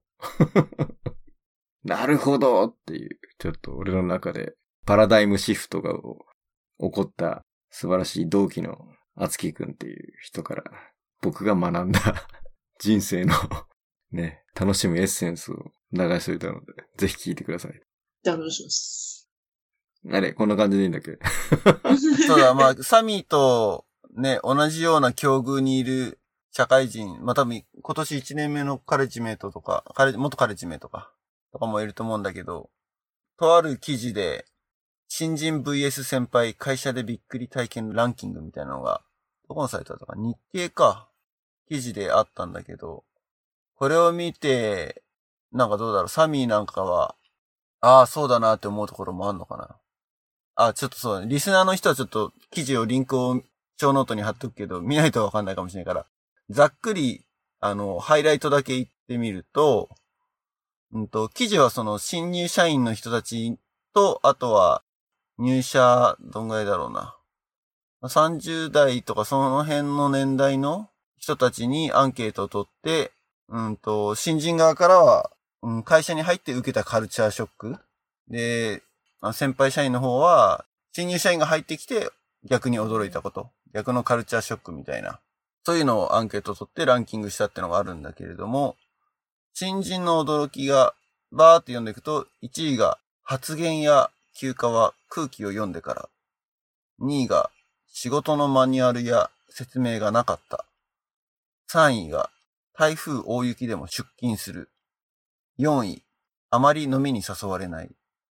[1.82, 4.54] なるほどっていう、ちょっと俺の中で
[4.84, 5.98] パラダイムシフトが起
[6.90, 8.76] こった素晴らしい同期の
[9.14, 10.64] 敦樹くんっていう人から
[11.22, 12.28] 僕が学んだ
[12.78, 13.34] 人生の
[14.10, 17.80] ね、楽しむエッセンスを流しといたので、ぜひ聞いてください。
[18.22, 19.28] じゃあお願いします？
[20.10, 21.18] あれ、こんな感じでいいんだっけ？
[22.26, 26.18] そうだ、まあ、 サミーとね、同じような境遇にいる
[26.50, 31.12] 社会人、まあ、多分今年1年目のカレッジメイトとか、カレ元カレッジメイトか、
[31.52, 32.70] とかもいると思うんだけど、
[33.38, 34.46] とある記事で、
[35.08, 39.02] 新人 VS 先輩会社でびっくり体験ランキングみたいなのが、
[39.48, 41.08] どこのサイトだったか日経か、
[41.68, 43.04] 記事であったんだけど、
[43.76, 45.02] これを見て、
[45.52, 47.14] なんかどうだろう、サミーなんかは、
[47.80, 49.76] ああ、そうだなって思うところもあんのかな。
[50.54, 53.42] あ、ちょっとそうね、リスナーの人はちょっと記事をリンクを
[53.80, 56.06] ショーノートに貼っとくけど、見ないとわかんないかもしれないから、
[56.50, 57.24] ざっくり、
[57.60, 59.88] あの、ハイライトだけ言ってみると、
[60.92, 63.56] うんと、記事はその新入社員の人たち
[63.94, 64.82] と、あとは
[65.38, 67.16] 入社、どんぐらいだろうな。
[68.02, 73.12] 30代とかその辺の年代の人たちにアンケートを取って、
[73.48, 75.31] うんと、新人側からは、
[75.62, 77.76] うん、会社に入って受けたカルチャーショック。
[78.28, 78.82] で、
[79.32, 82.10] 先輩社員の方は、新入社員が入ってきて
[82.44, 83.50] 逆に驚いたこと。
[83.72, 85.20] 逆のカルチャーショックみたいな。
[85.64, 88.76] そういうのをアンケート取ってランキングしたってのがあるんだけれども、
[89.54, 90.94] 新人の驚きが
[91.30, 96.08] バーって読んでいくと、1位が発言や休暇は空気を読んでから。
[97.00, 97.50] 2位が
[97.86, 100.64] 仕事のマニュアルや説明がなかった。
[101.70, 102.30] 3位が
[102.74, 104.68] 台風大雪でも出勤する。
[105.62, 106.02] 4位、
[106.50, 107.90] あまり飲みに誘われない。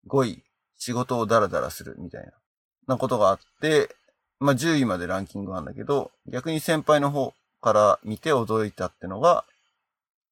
[0.08, 0.44] 5位、
[0.78, 2.32] 仕事をダラダラするみたいな、
[2.88, 3.96] なことがあって、
[4.40, 9.44] まあ、10位までランキングなんだけど、逆に先輩の方から見て驚いたってのが、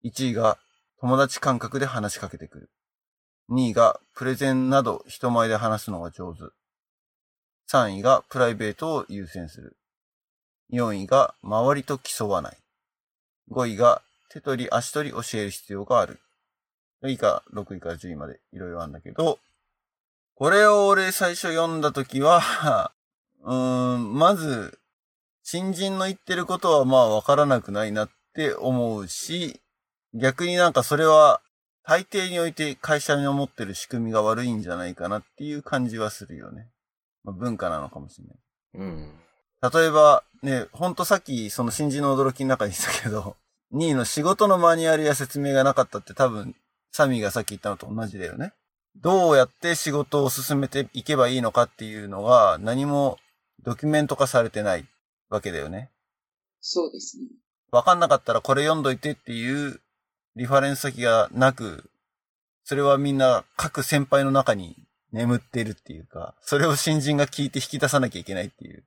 [0.03, 0.59] 1位が
[0.99, 2.69] 友達感覚で話しかけてくる。
[3.49, 6.43] 2位がプレゼンなど人前で話すのが上手。
[7.71, 9.77] 3位がプライベートを優先する。
[10.71, 12.57] 4位が周りと競わない。
[13.51, 16.19] 5位が手取り足取り教える必要がある。
[17.09, 19.39] 以下、6位から10位までいろいろあるんだけど、
[20.35, 22.91] これを俺最初読んだときは
[23.43, 24.79] うーん、まず、
[25.43, 29.61] 新人の言ってることはまあわからなくないなって思うし、
[30.13, 31.41] 逆になんかそれは
[31.83, 36.69] 大抵において会社に思ってる仕組みが悪いんじゃないかなっていう感じはするよね。
[37.23, 38.37] まあ、文化なのかもしれない。
[38.75, 39.19] うん。
[39.61, 43.35] 例えば、ね、ほんとさっきその新人の驚きの中にしたけど、
[43.73, 46.55] 2位の仕事のマニュアルや説明がなかったって多分、
[46.93, 48.53] サミーがさっき言ったのと同じだよね。
[48.95, 53.17] どうやって仕事を進めていけばいいのかっていうのが何も
[53.63, 54.85] ドキュメント化されてない
[55.29, 55.89] わけだよね。
[56.61, 57.25] そうですね。
[57.71, 59.81] わかんなかったらこれ読んどいてっていう
[60.35, 61.89] リファレンス先がなく、
[62.63, 64.75] それはみんな各先輩の中に
[65.11, 68.83] 眠っているっていうか、それを新人が聞いて引き出さなきゃいけないっていう、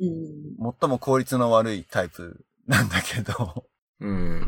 [0.00, 0.74] うん。
[0.80, 3.64] 最も効率の悪いタイプなんだけど、
[4.00, 4.46] うん。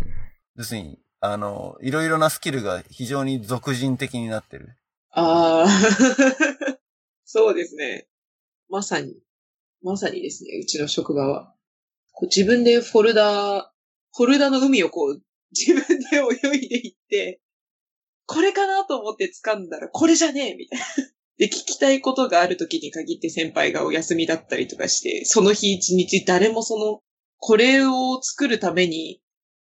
[0.57, 4.75] 要するに、あの、いろいろなスキルが非常に俗人的になってる。
[5.11, 5.69] ああ、
[7.27, 8.09] そうですね。
[8.71, 9.15] まさに、
[9.83, 11.55] まさにですね、うちの職場は。
[12.13, 13.73] こう自分でフォルダ、
[14.15, 17.41] フォルダの海をこう、 自分で泳いでいって、
[18.25, 20.87] これかなと思って掴んだら、これじゃねえみたいな。
[21.37, 27.03] で、聞きたいことがある時に限って先輩がお休みだったりとかして、その日一日誰もその、
[27.39, 29.21] これを作るために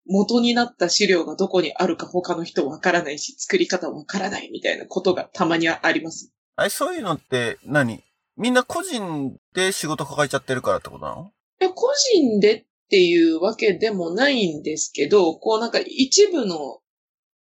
[0.10, 6.34] 元になった資料がどこにあるか他の人わからないし、作り方わからないみたいなことがたまにはあります。
[6.56, 8.04] あれ、そういうのって何？
[8.36, 11.32] みんな個人で仕事抱えちゃってるからってことなの？
[11.60, 16.80] で個人でっていうわけでもないんですけど、こうなんか一部の、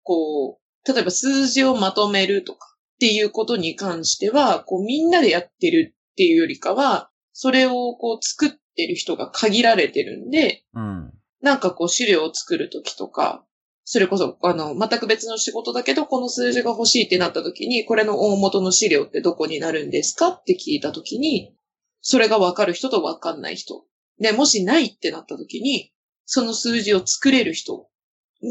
[0.03, 11.13] こう、例えば数字をまとめるとかっていうことに関しては、こうみんなでやってるっていうよりかは、それをこう作ってる人が限られてるんで、うん。
[11.41, 13.45] なんかこう資料を作るときとか、
[13.83, 21.55] それこそ、あの、全く別の仕事だけど、この数字が欲しいってなったときに、これの大元の資料ってどこになるんですかって聞いたときに、
[22.01, 23.83] それがわかる人とわかんない人。
[24.19, 25.91] で、もしないってなったときに、
[26.25, 27.87] その数字を作れる人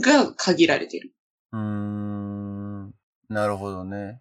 [0.03, 1.13] が限られてる。
[1.53, 2.95] うーん。
[3.29, 4.21] なるほどね。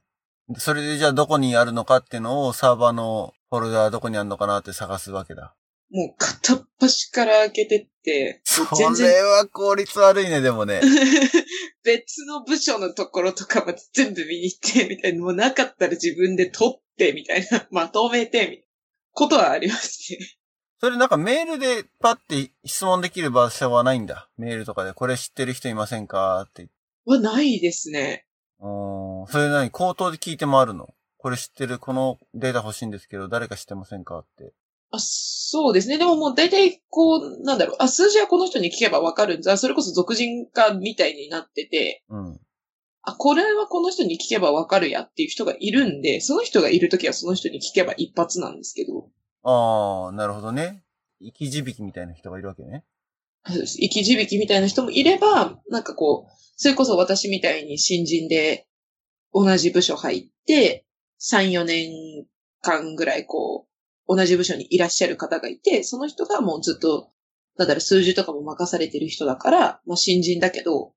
[0.58, 5.56] それでじゃあどこにあるのかっていうのをサーバーのフォルダーどこにあるのかなって探すわけだ。
[5.90, 10.82] もう片っ端から開けてって、そ全然れは効率悪いね、でもね。
[11.84, 18.64] 別の部署のところとかまで全部見に行って、みたいな、もうなかったら自分で取って、みたいな、まとめて、みたいな
[19.12, 20.20] ことはありますね。
[20.80, 24.30] それなんかメールでパッて質問できる場所はないんだ。
[24.38, 26.46] メールとかでこれ知ってる人いませんか？
[26.48, 26.68] って。
[27.06, 28.28] はないですね。
[28.60, 29.28] うーん。
[29.28, 29.72] それ何？
[29.72, 30.94] 口頭で聞いてもあるの？
[31.18, 31.80] これ知ってる？
[31.80, 34.20] このデータ欲しいんですけど、誰か知ってませんか？
[34.20, 34.54] って。
[34.92, 35.98] あ、そうですね。
[35.98, 39.58] でももう大体こう、なんだろう、あ、数字はこの人に聞けばわかるんだ。
[39.58, 42.40] それこそ俗人化みたいになってて、うん。
[43.04, 49.10] あ、これはこの人に聞けばわかるやっていう人がいるんで、その人がいるときはその人に聞けば一発なんですけど、
[49.44, 50.84] ああ、なるほどね。
[51.22, 52.84] 生き字引みたいな人がいるわけね。
[53.46, 58.68] そうです生き字引みたいな人もいれば、なんかこう、それこそ私みたいに新人で
[59.34, 60.86] 同じ部署入って、
[61.22, 62.26] 3、4年
[62.62, 63.77] 間ぐらいこう、
[64.08, 67.12] 同じ部署にいらっしゃる方がいて、その人がもうずっと、
[67.58, 70.94] なんだろう、数字とかも任されてる人だから、まあ新人だけど、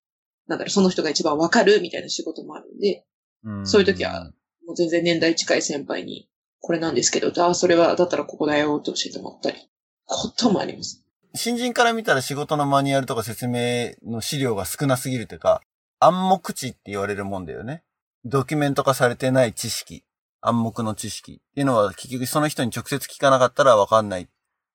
[0.46, 3.04] なんだろう、その人が一番わかるみたいな仕事もあるんで、
[3.44, 4.32] うんそういう時は、
[4.66, 6.28] もう全然年代近い先輩に、
[6.60, 9.68] これなんですけど、ああ、それは、だったらここだよって教えてもらったり、
[10.04, 11.02] こともあります。
[11.34, 15.62] 新人から見たら仕事のマニュアルとか説明の資料が少なすぎるというか、
[16.00, 17.82] 暗黙知って言われるもんだよね。
[18.24, 20.04] ドキュメント化されてない知識、
[20.40, 24.28] 暗黙の知識っていうのは結局その人に直接聞かなかったらわかんない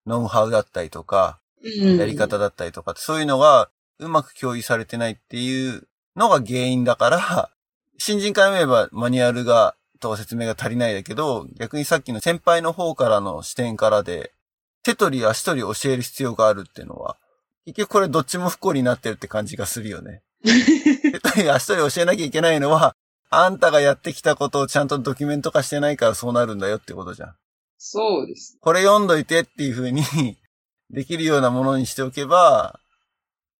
[0.05, 1.97] ノウハウだったりとか、うん。
[1.97, 7.49] やり方だったりとか、そういうのがうまく共有されてないっていうのが原因だから、
[7.97, 14.33] 新人から見ればマニュアルが、とか説明が足りないだけど、逆にさっきの先輩の方からの視点からで、
[14.83, 17.17] 手取り足取り教える必要があるっていうのは、
[17.65, 20.21] 結局これどっちも不幸になってるって感じがするよね。
[20.43, 22.95] 手取り足取り教えなきゃいけないのは、
[23.37, 27.35] あんたがやってきたことをちゃんとドキュメント化してないからそうなるんだよってことじゃん。
[27.77, 28.57] そうです。
[28.61, 30.03] これ読んどいてっていう風に
[30.89, 32.79] できるようなものにしておけば、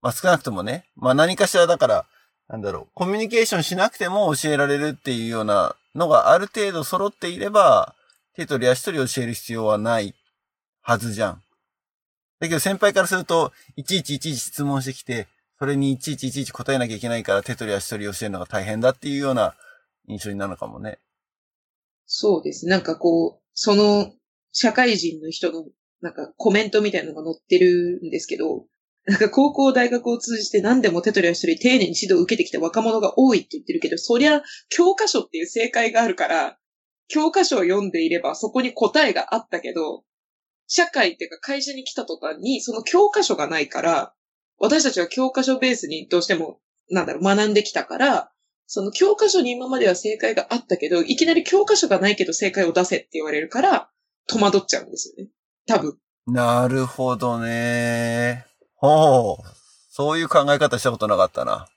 [0.01, 2.05] まあ少なくともね、まあ何かしらだから、
[2.47, 7.95] なんだろう、コミュニケーションしなくても教えられるっていうようなのがある程度揃っていれば、
[8.35, 10.13] 手取り足取り教える必要はない
[10.81, 11.41] はずじゃん。
[12.39, 19.55] だけど先輩からすると、いちいちいちいち質問してきて、それにいちいちいちいち答えなきゃいけないから手取り足取り教えるのが大変だっていうような
[20.07, 20.99] 印象になるのかもね。
[22.05, 22.67] そうです。
[22.67, 24.13] なんかこう、その、
[24.51, 25.65] 社会人の人の、
[26.01, 28.65] なんかコメントみたいなのが載ってるんですけど、
[29.05, 36.57] なんか高校、大学を通じて何でも手取り足取り丁寧に指導を受けてきた若者が多いって言ってるけど、そりゃ、教科書っていう正解があるから、
[37.07, 40.03] 教科書を読んでいればそこに答えがあったけど、
[40.67, 44.13] 社会っていうか会社に来た途端にその教科書がないから、
[44.57, 46.59] 私たちは教科書ベースにどうしても、
[46.89, 48.31] なんだろう、学んできたから、
[48.67, 53.89] その教科書に今までは正解があったけど、いきなり教科書がないけど正解を出せって言われるから、
[54.27, 55.29] 戸惑っちゃうんですよね。
[55.67, 55.97] 多分。
[56.27, 58.45] なるほどね。
[58.75, 59.43] ほう。
[59.89, 61.67] そういう考え方したことなかったな。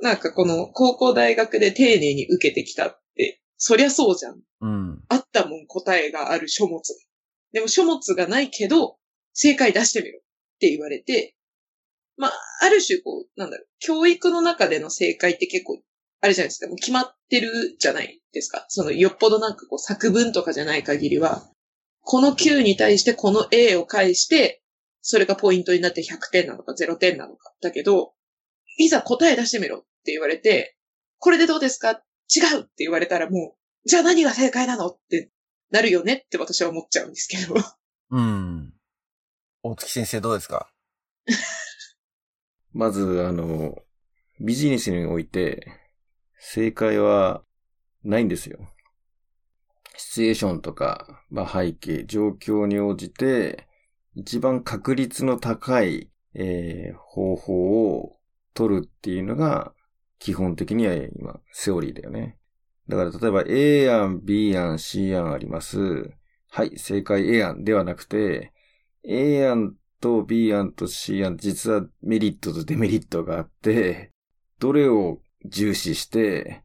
[0.00, 4.40] なんかこの高校大学で丁寧に受けてきたって、そりゃそうじゃん。
[4.60, 5.04] うん。
[5.08, 6.80] あったもん答えがある書物。
[7.52, 8.96] でも書物がないけど、
[9.32, 10.22] 正解出してみろっ
[10.60, 11.34] て言われて、
[12.16, 12.32] まあ、
[12.62, 15.80] ある種こう、なんだろう、教育の中での正解って結構、
[16.20, 18.64] あれじゃないですか、もう決まってるじゃないですか。
[18.68, 21.48] その、よっぽどなんかこう、作文とかじゃない限りは、
[22.00, 24.62] この Q に対してこの A を返して、
[25.00, 27.52] それがポイントになって100点なのか0点なのか。
[27.60, 28.14] だけど、
[28.78, 30.76] いざ答え出してみろって言われて、
[31.18, 32.02] これでどうですか？
[32.34, 35.30] 違うって言われたらもう、じゃあ何が正解なのって
[35.70, 37.54] なるよねって私は思っちゃうんですけど。
[38.10, 38.74] うん。
[39.62, 40.70] 大月先生どうですか？
[42.72, 43.76] まず、あの、
[44.40, 45.66] ビジネスにおいて、
[46.38, 47.42] 正解は
[48.04, 48.58] ないんですよ。
[49.96, 53.66] シチュエーションとか、まあ、背景、状況に応じて、
[54.14, 58.16] 一番確率の高い、えー、方法を
[58.54, 59.72] 取るっていうのが、
[60.18, 62.38] 基本的には今、セオリーだよね。
[62.88, 66.10] だから例えば A 案、B 案、C 案あります。
[66.50, 68.52] はい、正解 A 案ではなくて、
[69.04, 74.12] A 案と B 案と C 案、実はメリットとデメリットがあって、
[74.58, 76.62] どれを重視して、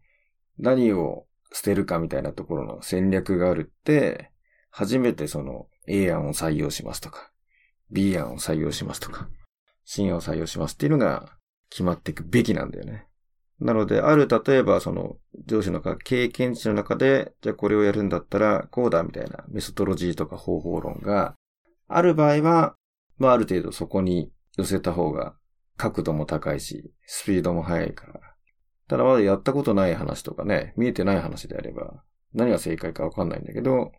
[0.59, 4.31] 何を捨てるかみたいなところの戦略があるって、
[4.69, 7.31] 初めてその A 案を採用しますとか、
[7.91, 9.29] B 案を採用しますとか、
[9.85, 11.37] C 案を採用しますっていうのが
[11.69, 13.07] 決まっていくべきなんだよね。
[13.59, 21.35] なので、ある、例えば、その、上司の経験値の中で、じゃあこれをやるんだったら、こうだ、みたいなメソトロジーとか方法論が
[21.87, 22.75] ある場合は、
[23.17, 25.35] まあ、ある程度そこに寄せた方が、
[25.77, 28.32] 角度も高いし、スピードも速いから。
[28.87, 32.03] ただまだやったことない話とかね、見えてない話であれば、
[32.33, 33.91] 何が正解かわかんないんだけど、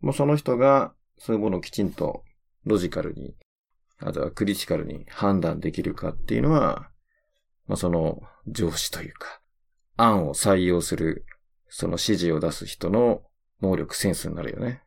[0.00, 2.22] もうその人が、そういうものをきちんと
[2.64, 3.34] ロジカルに、
[3.98, 6.90] あとはクリティカルに判断できるかっていうのは、
[7.66, 9.40] まあ、その上司というか、
[9.96, 11.26] 案を採用する、
[11.68, 13.22] その指示を出す人の
[13.60, 14.82] 能力、センスになるよね。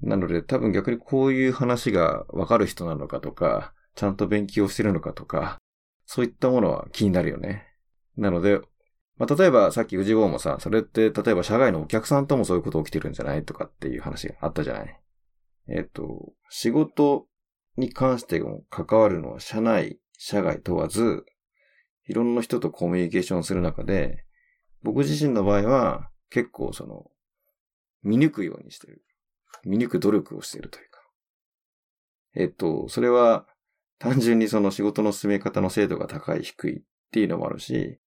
[0.00, 5.58] なので多分逆にこういう話がわかる人なのかとか、ちゃんと勉強してるのかとか、
[6.04, 7.65] そういったものは気になるよね。
[8.16, 8.60] なので、
[9.18, 15.00] まあ、例えばさっき宇治坊もさ、それって例えば社外のお客さんともそういうこと起きてるんじゃないとかっていう話があったじゃない。
[15.68, 17.26] えっ、と、仕事
[17.76, 21.24] に関しても関わるのは社内、社外問わず、
[22.08, 24.24] いろんな人とコミュニケーションする中で、
[24.82, 27.10] 僕自身の場合は結構その、
[28.02, 29.02] 見抜くようにしてる。
[29.64, 31.00] 見抜く努力をしているというか。
[32.34, 33.46] えっと、それは
[33.98, 37.98] 単純にその仕事の進め方の精度が高い低いっていうのもあるし、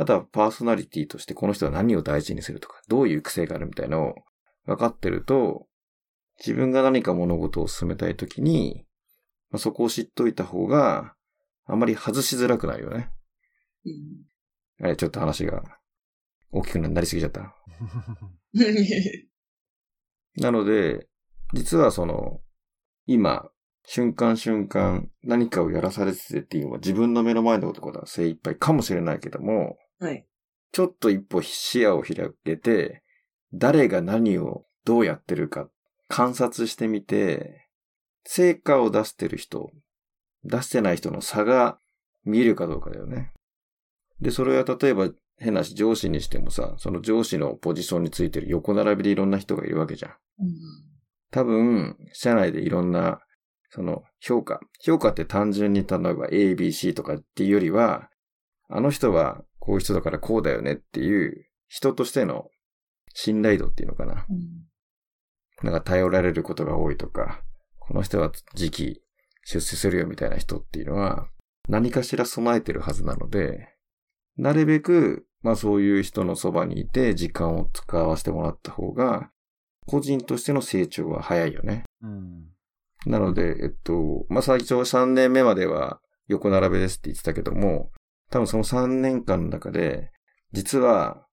[0.00, 4.14] あとはパーソナリティとしてこの人は何を大事にするとか、どういう癖があるみたいなのを
[4.64, 5.66] 分かってると、
[6.38, 8.84] 自分が何か物事を進めたいときに、
[9.50, 11.14] まあ、そこを知っといた方が、
[11.66, 13.10] あまり外しづらくないよね。
[13.84, 14.84] うん。
[14.84, 15.64] あれ、ちょっと話が
[16.52, 17.56] 大きくなりすぎちゃった。
[20.36, 21.08] なので、
[21.54, 22.40] 実はその、
[23.06, 23.50] 今、
[23.84, 30.26] 瞬間瞬間何かをやらされててっていうのは自分の目の前のことが精一杯かもしれないけども、はい。
[30.72, 33.02] ちょっと一歩視野を広げて、
[33.52, 35.68] 誰が何をどうやってるか
[36.08, 37.68] 観察してみて、
[38.24, 39.70] 成果を出してる人、
[40.44, 41.78] 出してない人の差が
[42.24, 43.32] 見えるかどうかだよね。
[44.20, 50.12] で、それは例えば変なし上司にしてもさ、その上司のポジションについてる横並びでいろんな人がいるわけじゃん。
[50.40, 50.50] うん、
[51.30, 53.20] 多分、社内でいろんな、
[53.70, 54.60] その評価。
[54.80, 58.08] 評価って単純に例えば A, B, C とかっていうよりは、
[58.68, 62.46] あの人はこういう人だからこうだよねっていう人としての
[63.12, 64.24] 信頼度っていうのかな。
[64.30, 64.46] うん、
[65.62, 67.42] なんか頼られることが多いとか、
[67.78, 69.02] この人は次期
[69.44, 71.28] 出世するよみたいな人っていうのは
[71.68, 73.68] 何かしら備えてるはずなので、
[74.38, 79.28] なるべく、まあそういう人のそばにいて時間を使わせてもらった方が、
[79.86, 81.84] 個人としての成長は早いよね。
[82.00, 82.46] うん、
[83.04, 87.90] なので、えっと、まあ最初3年目までは横並べですって言ってたけども、
[88.30, 90.10] 多分その3年間の中で、
[90.52, 91.26] 実は、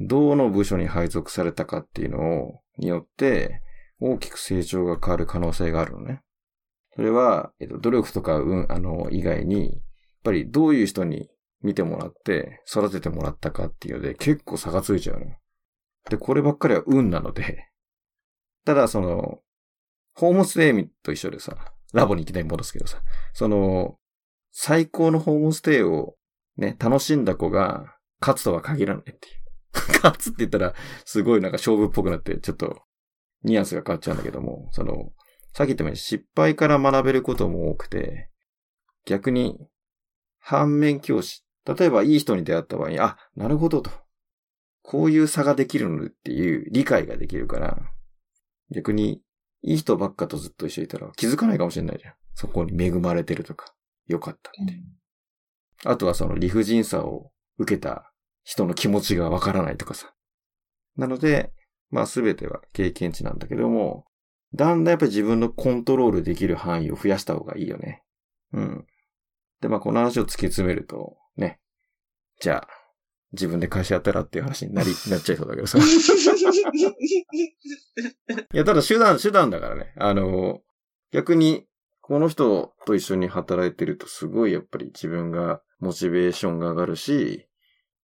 [0.00, 3.62] どの部署に配属されたかっていうのを、によって、
[4.00, 6.22] 大きく成長が変わる可能性があるのね。
[6.94, 9.80] それは、えっと、努力とか、うん、あの、以外に、やっ
[10.22, 11.28] ぱりどういう人に
[11.62, 15.26] 見てもらって、育ててもらったかっていうので、結構差がついちゃうの。
[16.10, 17.68] で、こればっかりは運なので、
[18.64, 19.40] ただその、
[20.14, 21.56] ホームステイと一緒でさ、
[21.92, 23.00] ラボにいきなり戻すけどさ、
[23.32, 23.96] その、
[24.50, 26.17] 最高のホームステイを
[26.58, 27.86] ね、楽しんだ子が
[28.20, 29.38] 勝つとは限らないっていう。
[30.02, 32.82] 勝つって言ったら、すごいなんか勝負っぽくなって、ちょっと、
[33.44, 35.12] ニュアンスが変わっちゃうんだけども、その、
[35.54, 38.28] さっき言ったように失敗から学べることも多くて、
[39.06, 39.58] 逆に、
[40.40, 41.44] 反面教師
[41.76, 43.90] 例えばいい人に出会った場合に、あ、なるほどと。
[44.82, 47.78] こういう差ができるのっていう理解ができるから、
[48.70, 49.20] 逆に、
[49.62, 52.14] いい人ばっかとずっと一緒にいたら気づかないかもしれないじゃん。
[52.34, 53.74] そこに恵まれてるとか、
[54.06, 54.80] 良かったって。
[55.84, 58.12] あとはその理不尽さを受けた
[58.42, 60.12] 人の気持ちがわからないとかさ。
[60.96, 61.52] なので、
[61.90, 64.04] まあすべては経験値なんだけども、
[64.54, 68.02] だんだんやっぱり自分のコントロールできる範囲を増やした方がいいよね。
[68.52, 68.86] うん。
[69.60, 71.60] で、まあこの話を突き詰めると、ね。
[72.40, 72.68] じゃあ、
[73.32, 75.78] 自分で会社やったらっていう話になり、 なっちゃいそうだけどさ。
[75.78, 75.82] い
[78.56, 79.92] や、ただ手段、手段だからね。
[79.96, 80.62] あの、
[81.12, 81.67] 逆に、
[82.08, 87.46] この人と一緒に働いてるとすごいやっぱり自分がモチベーションが上がるし、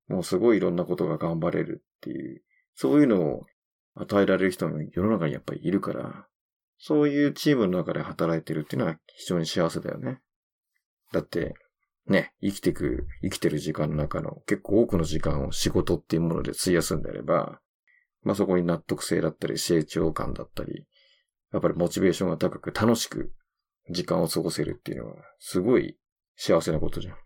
[0.08, 2.42] もうすごいいろんなことが頑張れるっていう、
[2.74, 3.46] そういうのを
[3.94, 6.26] 与えられる人も世の中にやっぱりいるから、
[6.76, 10.20] そういうチームの中で働いてるっていうのは非常に幸せだよね。
[11.10, 11.54] だって、
[12.06, 17.58] ね、生きてく、生きてる時間の中の結構多くの時間を仕事っていうもので費やすんであれば、
[18.22, 20.86] まあそこに納得性だったり成長感だったり、
[21.54, 23.32] やっぱりモチベーションが高く楽しく
[23.90, 25.96] 時間を過ごせるっていうのはすごい
[26.36, 27.16] 幸せなことじゃん。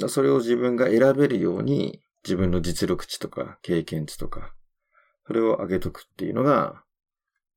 [0.00, 4.54] だそれを自分が選べるように自分の実力値とか経験値とか、
[5.26, 6.82] それを上げとくっていうのが、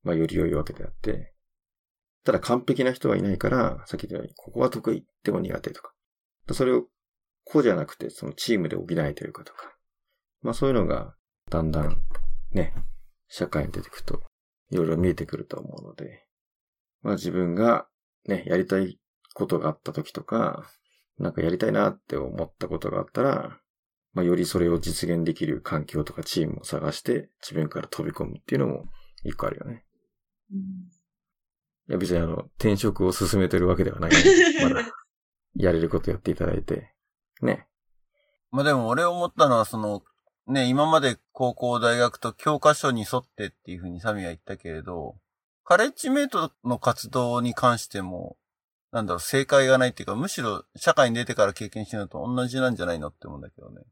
[0.02, 1.32] まあより良いわけであって、
[2.24, 5.92] ただ完璧な人はいないから、さっき言ったように、ここは得意、でも苦手とか。
[6.52, 6.86] それを、
[7.44, 9.76] こうじゃなくて、そのチームで補えてるかとか。
[10.42, 11.14] まあそういうのが、
[11.50, 12.02] だんだん、
[12.50, 12.74] ね、
[13.28, 14.24] 社会に出てくると、
[14.70, 16.26] いろいろ見えてくると思うので、
[17.02, 17.86] まあ自分が、
[18.26, 18.98] ね、やりたい
[19.34, 20.68] ことがあった時とか、
[21.18, 23.58] なんかやりたいなって思ったことがあったら、
[24.12, 28.84] まあよりそれを実現できる環境とかチームを探して、自分から飛び込むっていうのも
[29.24, 29.84] 一個あるよね。
[31.88, 34.24] いや別にあの、転職を進めてるわけではないので、
[34.74, 34.90] まだ、
[35.54, 36.92] やれることやっていただいて、
[37.42, 37.68] ね。
[38.50, 40.02] まあでも俺思ったのはその、
[40.46, 45.16] ね、今まで高校、大学と教科書に沿ってっていうふうにサミは言ったけれど、
[45.66, 48.36] カレッジメイトの活動に関しても、
[48.92, 53.82] なんだろう、正解がないっていうか、むしろ社会に出てから経験してるのと同じなんじゃないのって思うんだけどね。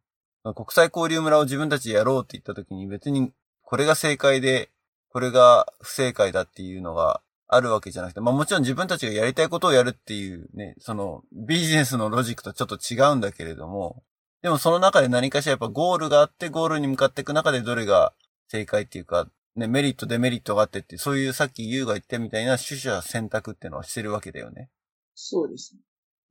[0.54, 4.70] 国際交流村を自分たちでやろうって言った時に別にこれが正解で、
[5.10, 14.04] これが不正解だっていうのがあるわけじゃなくて、まあもちろん自分たちがやりたいことをやるっていうね、そのビジネスのロジックとちょっと違うんだけれども、
[14.42, 18.12] でもその中で何かしらやっぱゴールがあってゴールに向かっていく中でどれが
[18.46, 19.26] 正解っていうか、
[19.56, 24.70] ね、メリット、デメリットがあってって、そういうさっきユウが言ったみたいな取捨選択っていうのはしてるわけだよね。
[25.14, 25.80] そうですね。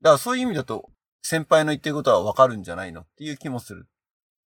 [0.01, 0.89] だからそういう意味だと、
[1.21, 3.87] 先輩の言ってることはわかるんじゃないのっていう気もする。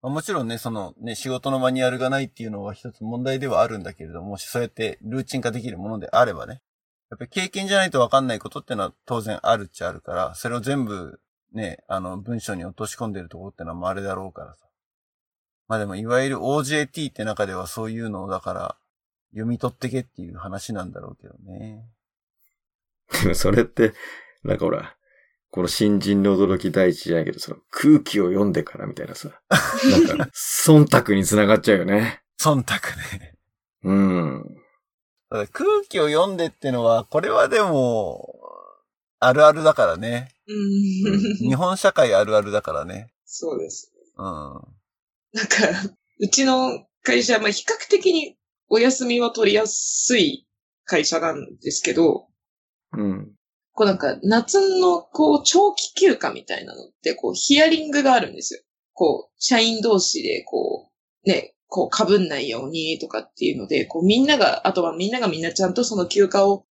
[0.01, 6.61] まあもちろんね、そのね、仕事のマニュアルがないっていうのは一つ問題ではあるんだけれども、そうやってルーチン化できるものであればね。
[7.09, 11.19] やっぱり経験じゃないとわかんないことっていうのは当然あるっちゃあるから、それを全部
[11.53, 14.64] ね、あの文章に落とし込んでるところってのはまああれだろうからさ。
[15.67, 18.75] まあでもいわゆる OJT って中ではそういうのをだから
[19.31, 21.85] 読み取ってけっていう話なんだろうけどね。
[23.23, 23.93] で もそれって、
[24.43, 24.95] なんかほら、
[25.51, 32.23] この新人の驚き第一じゃないけど、その空気を読んでからみたいなさ、なんか、 忖度につながっちゃうよね。
[32.39, 33.37] 忖度ね。
[33.83, 34.61] うん。
[35.29, 38.39] ただ空気を読んでってのは、これはでも、
[39.19, 40.31] あるあるだからね。
[40.47, 41.35] うん。
[41.37, 43.13] 日本社会あるあるだからね。
[43.25, 43.93] そうです。
[44.17, 44.61] うん。
[45.35, 45.57] なんか、
[46.19, 48.37] うちの会社、まあ、比較的に
[48.69, 50.47] お休みは取りやすい
[50.85, 52.27] 会社なんですけど、
[52.93, 53.31] うん。
[53.73, 58.61] こうなんか、夏のこう、長期休暇みたいなのって、こう、ヒアリングがあるんですよ。
[58.93, 60.89] こう、社員同士で、こ
[61.25, 66.65] う、ね、こう、被んないようにとかっていうので、こう、みんなが、あとはみんながみんなちゃんとその休暇を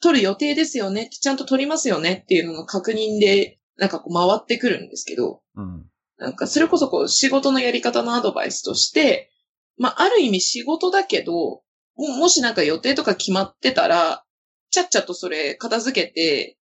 [0.00, 5.86] 取る予定ですよね、ちゃんと取りますよねっていうのの確認で、なんかこう、回ってくるんですけど、うん。
[6.18, 9.30] なんか、それこそこう、仕事のやり方のアドバイスとして、
[9.76, 11.62] まあ、ある意味仕事だけど、
[11.96, 14.24] ももしなんか予定とか決まってたら、
[14.70, 16.58] ちゃっちゃとそれ片付けて、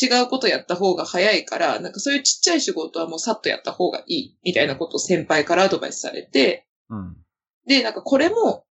[0.00, 7.16] 違うことやった方が早いから、なんかそういうちっちゃい仕事はもうさっとやった方がいい、みたいなことを先輩からアドバイスされて、うん。
[7.66, 8.64] で、なんかこれも、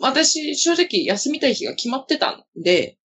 [0.00, 2.98] 私正直休みたい日が決まってたんで、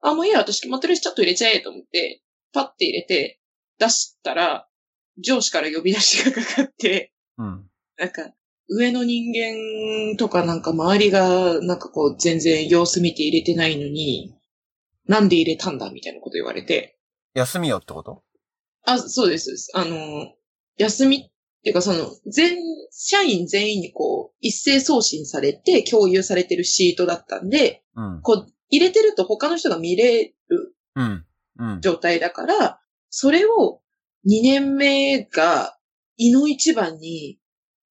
[0.00, 2.22] あ、もういいや、私決まってるしちょっと入れちゃえと思って、
[2.52, 3.38] パッて入れて、
[3.78, 4.68] 出したら、
[5.18, 7.68] 上司から呼び出しがかかって、うん。
[7.98, 8.32] なんか、
[8.68, 14.34] 上の人間とかなんか周りがなんかこう全然様子見て入れてないのに、
[15.06, 16.96] なんで入れたんだみたいなこと言われて。
[17.34, 18.22] 休みよってこと？
[18.84, 19.70] あ、そうです。
[19.74, 20.32] あの、
[20.78, 21.20] 休みっ
[21.62, 22.56] ていうかその、全、
[22.90, 28.20] 社員全員にこう、一斉送信されて共有されてるシートだったんで、うん。
[28.22, 31.26] こう、入れてると他の人が見れるうん。
[31.58, 31.80] うん。
[31.82, 33.81] 状態だから、それを
[34.26, 35.76] 2年目が、
[36.16, 37.38] 胃の一番に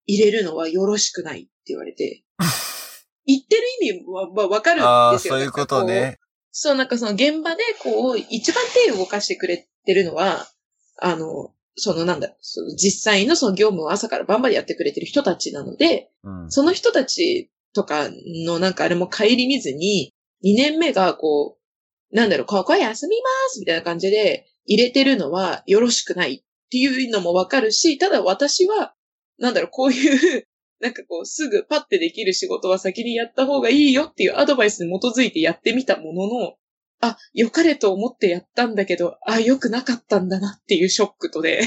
[0.05, 2.23] 入れるのはよろしくないって言われて、
[3.25, 5.35] 言ってる意味はわわかるああ、んですよ。
[5.35, 6.17] そういうことね。
[6.51, 10.47] そう、なんかその現場でこう、一番手を動かしてくれてるのは、
[10.97, 16.51] あの、そのなんだ、その実際のその業務を朝から晩までやってくれてる人たちなので、うん。
[16.51, 18.09] その人たちとか
[18.45, 20.13] のなんかあれも顧みずに、
[20.43, 21.57] 2年目がこ
[22.11, 28.93] う、なんだろう、ここは休みますみたいな感じで入れてるのはよろしくないっていうのもわかるし、ただ私は、
[29.37, 30.47] なんだろう、こういう、
[30.79, 36.55] なんかこう、すぐパッてできる仕事は先にやった方がいいよっていうアドバイスに基づいてやってみたものの、
[37.01, 41.61] あ、良かれと思ってやったんだけど、あ、良くなかったんだなっていうショックとで、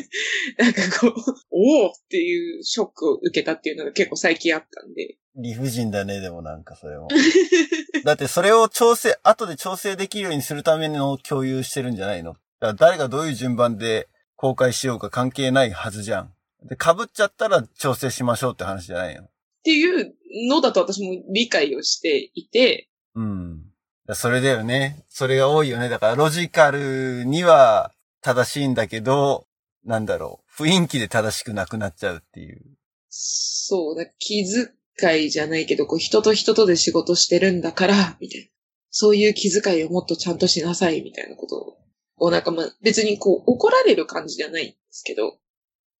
[0.58, 1.12] なんかこう、
[1.50, 5.16] おおっていうショックを受けたっていうのが結構最近あったんで。
[5.36, 7.08] 理不尽だね、でもなんかそれも。
[8.04, 12.34] だってそれを調整、後で調整できるようにするための共有してるんじゃないの？
[12.34, 16.34] だから誰がどういう順番で公開しようか関係ないはずじゃん。
[16.68, 19.22] で、被っちゃったら調整しましょうって話じゃないの？
[19.24, 19.30] っ
[19.64, 20.14] ていう
[20.50, 23.62] のだと私も理解をしていて、うん。
[24.06, 25.04] だそれだよね。
[25.08, 25.88] それが多いよね。
[25.88, 29.46] だからロジカルには正しいんだけど、
[29.84, 30.62] なんだろう。
[30.62, 32.62] 雰囲気で正しくなくなっちゃうっていう。
[33.08, 38.46] そうだ、気遣いじゃないけど、こう人と人とで仕事してるんだから、みたいな。
[38.90, 41.76] そういう気遣いをもっとちゃんとしなさい、みたいなこと
[42.16, 45.38] を、なんかまあ別にこう怒られる感じじゃないんですけど、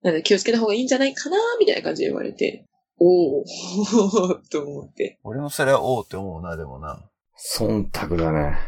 [0.03, 2.67] なんで気をつけた方がいいんじゃないかな、みたいな感じで言われて、
[2.99, 3.45] おお
[4.51, 5.19] と思って。
[5.25, 7.11] 俺もそれはおうって思うな、でもな。
[7.39, 8.59] 忖度だね。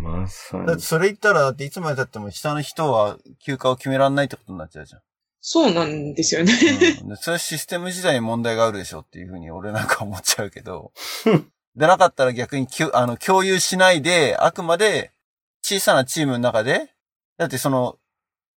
[0.00, 0.82] まさにだって。
[0.82, 5.00] それ言ったら、だっていつまで経っても下の人は休暇を決めらんないってことになっちゃうじゃん。
[5.40, 6.52] そうなんですよね。
[7.02, 10.92] うん、でそれはシステム自体に問題があるでしょっていうふうに俺なんか思っちゃうけど。
[11.74, 15.10] でなかったら逆にきゅあの共有しないで、あくまで
[15.62, 16.90] 小さなチームの中で、
[17.38, 17.98] だってその、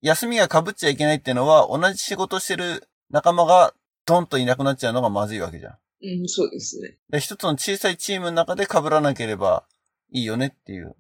[0.03, 3.73] 休みが被っちゃいけないっていうのは、同じ仕事してる仲間が
[4.05, 5.79] ドンといなくなっちゃうのがまずいわけじゃん。
[6.05, 6.97] うん、そうですね。
[7.11, 9.67] で一つの小さいチームの中で被らなければ
[10.11, 10.97] いいよねっていう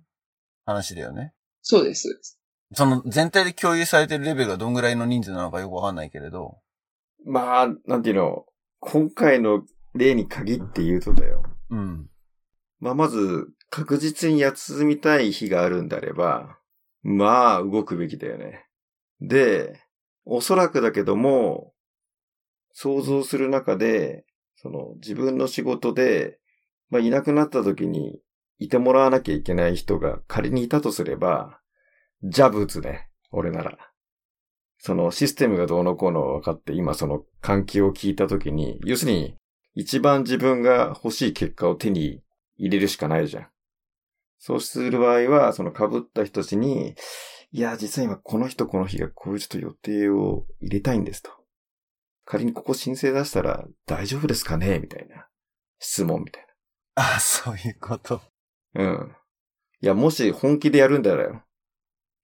[0.64, 1.34] 話だよね。
[1.62, 2.40] そうです、そうです。
[2.74, 6.58] その全体で共有されてるレベルがどんぐらいの人数なのかよくわかんないけれど。
[7.24, 8.46] まあ、なんていうの、
[8.80, 11.42] 今回の例に限って言うとだよ。
[11.70, 12.08] うん。
[12.80, 16.58] まあ、まず、確実に休みたい日があるんであれば、
[17.02, 18.66] まあ、動くべきだよね。
[19.20, 19.80] で、
[20.24, 21.72] おそらくだけども、
[22.72, 24.24] 想像する中で、
[24.64, 26.38] その、自分の仕事で、
[26.88, 28.18] まあ、いなくなった時に、
[28.58, 31.60] いてもらわなきゃいけない人が仮にいたとすれば、
[32.22, 33.10] ジャブ打つね。
[33.30, 33.76] 俺なら。
[34.78, 39.36] そのシステムがどうのこうの分かって、今その環境を聞いた時に、要するに、
[39.74, 42.22] 一番自分が欲しい結果を手に
[42.56, 43.48] 入れるしかないじゃん。
[44.38, 46.94] そうする場合は、その被った人たちに、
[47.52, 51.43] いや、実は今この人この日がこういうちょっと予定を入れたいんですと。
[52.24, 54.78] 仮にここ申請出したら大丈夫ですかね？
[54.78, 55.26] みたいな。
[55.78, 56.46] 質問みたい
[56.94, 58.22] あ、そういうこと。
[58.72, 58.84] な。
[58.84, 59.12] うん。
[59.80, 61.42] いや、もし本気でやるんだよ。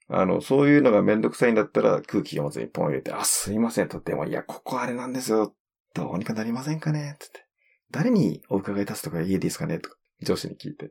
[0.09, 5.55] あの、そういうのがめんどくさいんだったら空気読まずにポン入れて、あ、すいません、とっても、いや、ここあれなんですよ。
[5.95, 7.17] どうにかなりませんかね？
[7.21, 7.47] つって。
[7.91, 9.79] 誰にお伺い立つとかいいですかね？
[9.79, 10.91] とか、上司に聞いて。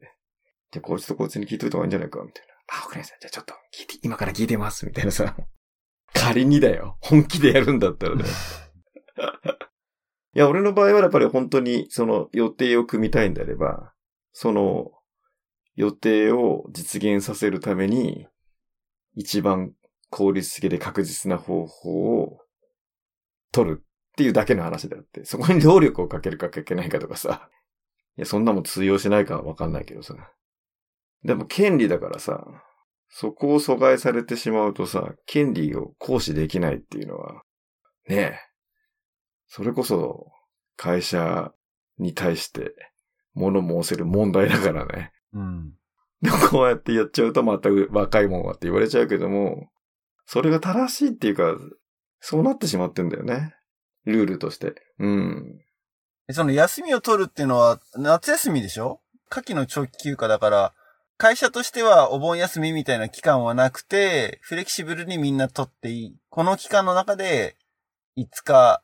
[0.71, 2.21] じゃあ、こいつとこいつに聞いといた方がいいんじゃないか？
[2.23, 2.77] みたいな。
[2.77, 3.17] あ、わかりました。
[3.19, 4.85] じゃあちょっと聞いて、今から聞いてます。
[4.85, 5.35] みたいなさ。
[6.13, 6.97] 仮にだよ。
[7.01, 8.23] 本気でやるんだったらね。
[10.35, 13.93] いや、俺の場合はやっぱり本当にその予定を組みたいんであれば、
[14.31, 14.91] その
[15.75, 18.27] 予定を実現させるために、
[19.15, 19.73] 一番
[20.09, 22.39] 効率的で確実な方法を
[23.51, 27.49] 取るっていうだけの話であって、そこに労力をかけるかかけないかとかさ、
[28.17, 30.15] いや、そんなもん通用しないかはわかんないけどさ。
[31.23, 32.45] でも権利だからさ、
[33.09, 37.41] そこを阻害されてしまうとさ、権利を行使できないっていうのは、
[38.07, 38.39] ねえ、
[39.49, 40.31] それこそ
[40.77, 41.51] 会社
[41.97, 42.73] に対して
[43.33, 45.11] 物申せる問題だからね。
[45.33, 45.73] うん。
[46.21, 49.69] でもこうやってやっちゃうとまた若いもんはって言われちゃうけども、
[50.25, 51.55] それが正しいっていうか、
[52.19, 53.55] そうなってしまってんだよね。
[54.05, 54.75] ルールとして。
[54.99, 55.59] うん。
[56.31, 59.01] その休みを取るっていうのは夏休みでしょ？
[59.29, 60.73] 夏季の長期休暇だから、
[61.17, 66.17] 会社としてはお盆休みみたいな期間はなくて、フレキシブルにみんな取っていい。
[66.29, 67.55] この期間の中で、
[68.17, 68.83] 5日、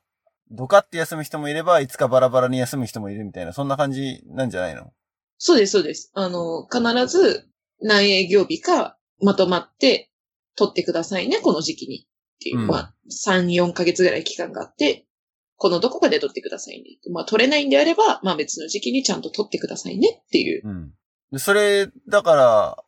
[0.51, 4.91] ドカって休む人もいれば、5日バラバラに休む人もいるみたいな、そんな感じなんじゃないの？
[5.37, 6.11] そうです、そうです。
[6.13, 7.47] あの、必ず
[7.81, 10.11] 何営業日かまとまって
[10.55, 12.07] 取ってくださいね、この時期に。
[12.35, 12.93] っていう、うんまあ、
[13.27, 15.07] 3、4ヶ月ぐらい期間があって、
[15.57, 16.99] このどこかで取ってくださいね。
[17.11, 20.61] まあ、取れないんであれば、まあ別の時期にちゃんと取ってくださいねっていう。
[20.67, 20.91] うん。
[21.31, 22.83] でそれ、だから、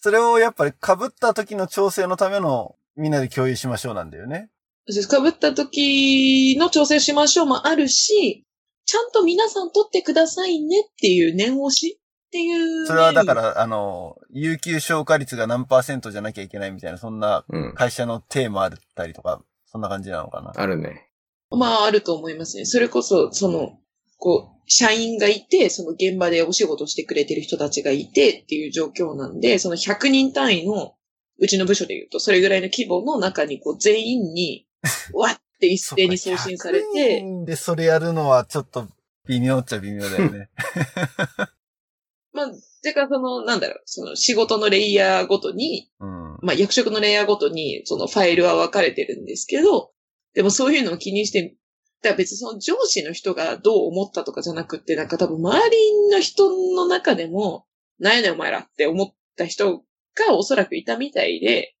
[0.00, 4.50] それをやっぱり被った時の調整のためのみんなで共有しましょうなんだよね。
[4.92, 8.44] 被った時の調整しましょうもあるし、
[8.84, 12.86] ちゃんと皆さん取ってくださいねっていう念押しっていう。
[12.86, 13.34] それはだか。
[13.34, 17.74] ら、あの、有給消化率が何パーセントじゃなきゃいけないみたいな、そんなうん。
[17.74, 20.52] 会社のテーマあったりとか、そんな感じなのかな。
[20.56, 21.10] あるね。
[21.50, 22.64] まあ、あると思いますね。
[22.64, 23.78] それこそ、その、
[24.18, 30.94] こう、社員がいて、その現場でお仕事してくれてる人たちがいてっていう状況なんで、その100人単位の、
[31.40, 34.66] うちの部署で言うと、それぐらいの規模の中に、こう、全員に、
[35.14, 38.88] わって一斉に送信され100て、人でそれやるのはちょっと
[39.26, 40.48] 微妙っちゃ微妙だよね。
[42.32, 42.50] まあ、
[42.82, 46.38] てかその、なんだろう、その仕事のレイヤーごとに、うん。
[46.42, 49.92] まあ役職のレイヤーごとに、そのファイルは分かれてるんですけど、
[50.34, 51.56] でもそういうのを気にして、
[52.02, 57.66] だ別にその上司の人がどう思ったとかじゃなくって、なんか多分周りの人の中でも、
[57.98, 61.74] なんやねんお前らって思った人がおそらくいたみたいで、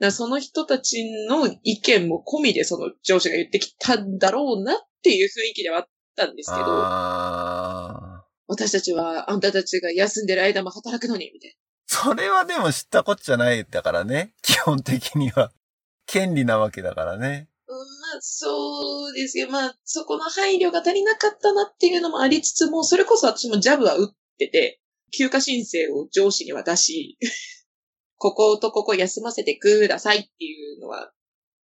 [0.00, 5.86] だその人たちの意見も込みでその上司が言ってきたんだろうなっていう雰囲気ではあっ
[6.16, 6.64] たんですけど、
[8.48, 11.56] 私たちはあんたたちが休んでる間も働くのに、みたいな。
[11.86, 14.32] それはでも知ったこっちゃないだからね。
[14.42, 15.52] 基本的には。
[16.06, 17.48] 権利なわけだからね。
[17.66, 24.80] うんまあ、そうですけど、まあ、そこの配慮が足りなかったなっていうのもありつつも、それこそ私もジャブは打ってて、
[25.16, 27.18] 休暇申請を上司には出し、
[28.18, 31.12] こことここ休ませてくださいっていうのは、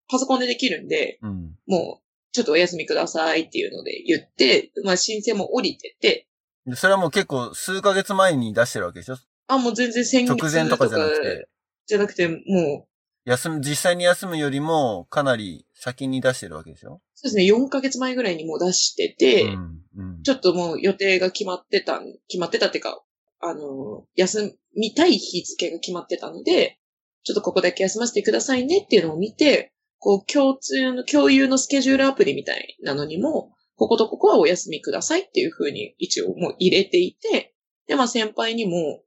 [0.10, 1.56] パソコンでできるんで、うん。
[1.66, 6.28] もう、ちょっとお休みくださいっていうので言って、まあ申請も降りてて、
[6.66, 9.16] でそれはもう結構数ヶ月前に出してるわけでしょ？
[9.48, 11.48] あ、もう全然先月直前とかじゃなくて。
[11.88, 12.88] じゃなくて、もう、
[13.26, 17.02] 休む、実際に休むよりもかなり先に出してるわけでしょ？
[17.16, 19.82] そうですね、4ヶ月前ぐらいにもう出してて、うん。
[19.98, 20.24] うん。
[20.24, 23.02] ちょっともう予定が決まってたん、決まってたっていうか、
[23.42, 26.78] あの、休みたい日付が決まってたので、
[27.24, 37.54] ちょっとここだけ休ませてくださいねっていうのを見て、こう、共通の、共有のスケジュールアプリみたいなのにも、こことここはお休みくださいっていうふうに一応もう入れていて、
[37.88, 39.02] で、まあ先輩にも、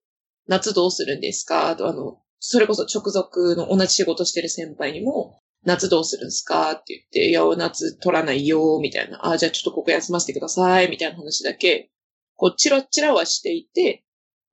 [0.46, 1.70] 夏どうするんですか？
[1.70, 6.72] あとあの、それこそ直属の同じ仕事してる先輩にも、夏どうするんですか？
[6.72, 9.26] って言って、いや、夏取らないよ、みたいな。
[9.26, 11.90] あ、じゃあちょっとここ休ませてください、みたいな話だけ、
[12.36, 14.04] こう、チラチラはしていて、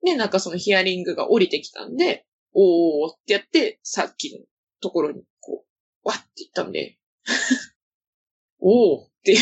[0.04, 4.44] で、なんかそのヒアリングが降りてきたんで、おーってやって、さっきの
[4.80, 5.64] ところに、こ
[6.04, 6.98] う、わって言ったんで、
[8.60, 9.36] おーって。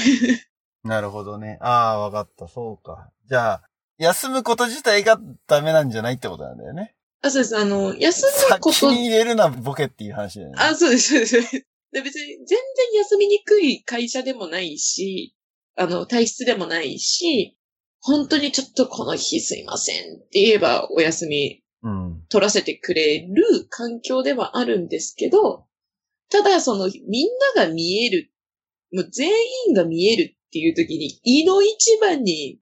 [0.85, 1.59] なるほどね。
[1.61, 2.49] ああ、わかった。
[2.49, 3.11] そうか。
[3.29, 3.63] じゃあ、
[3.99, 6.95] 休むこと自体がダメなんじゃないってことなんだよね。
[7.23, 7.57] あ、そうです。
[7.57, 10.57] あの、休むこと、先に入れるな、ボケっていう話だよね。
[10.59, 11.67] あ、そうです、そうです。
[11.93, 12.59] で別に全然
[12.99, 15.35] 休みにくい会社でもないし、
[15.77, 17.59] あの、体質でもないし、
[18.01, 22.23] 本当にちょっとこの日すいませんって言えばお休みうん。
[22.29, 25.67] 取らせてくれる環境ではあるんですけど、
[26.31, 28.31] ただそのみんなが見える、
[28.93, 29.31] もう全
[29.69, 32.61] 員が見えるっていう時に、胃の一番に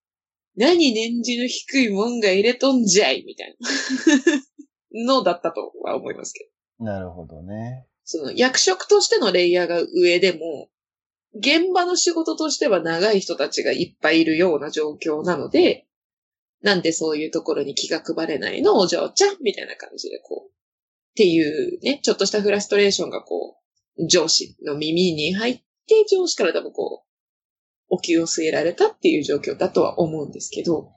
[0.57, 3.57] 何年次の低いもんが入れとんじゃいみたい
[4.93, 6.85] な のだったとは思いますけど。
[6.85, 7.87] なるほどね。
[8.05, 10.71] その役職としてのレイヤーが上でも、
[11.39, 15.87] 現場の仕事としては長い人たちがいっぱいいるような状況なので、
[16.63, 18.77] なんでそういうところに気が配れないの？
[18.79, 20.53] お嬢ちゃんみたいな感じでこう、っ
[21.15, 23.57] ていうね、ちょっとしたフラストレーションがこ
[23.99, 27.09] う、上司の耳に入って、上司から多分こう、
[27.91, 30.91] お気を据えられたっていう状況だとは思うんですけど、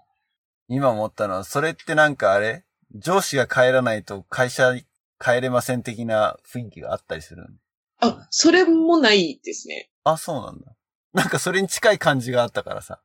[0.67, 2.63] 今思ったのは、それってなんかあれ？
[2.95, 4.73] 上司が帰らないと会社
[5.19, 7.45] 帰れません的な雰囲気があったりする
[8.01, 9.89] あ、それもないですね。
[10.03, 10.75] あ、そうなんだ。
[11.13, 13.01] なんかそれに近い感じがあったからさ。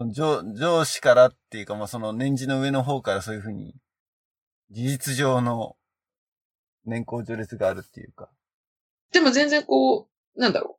[0.00, 3.74] 上上司からっていうか、まあ、その年次の上の方からそういうふうに、
[4.70, 5.76] 事実上の
[6.84, 8.28] 年功序列があるっていうか。
[9.12, 10.78] でも全然こう、なんだろ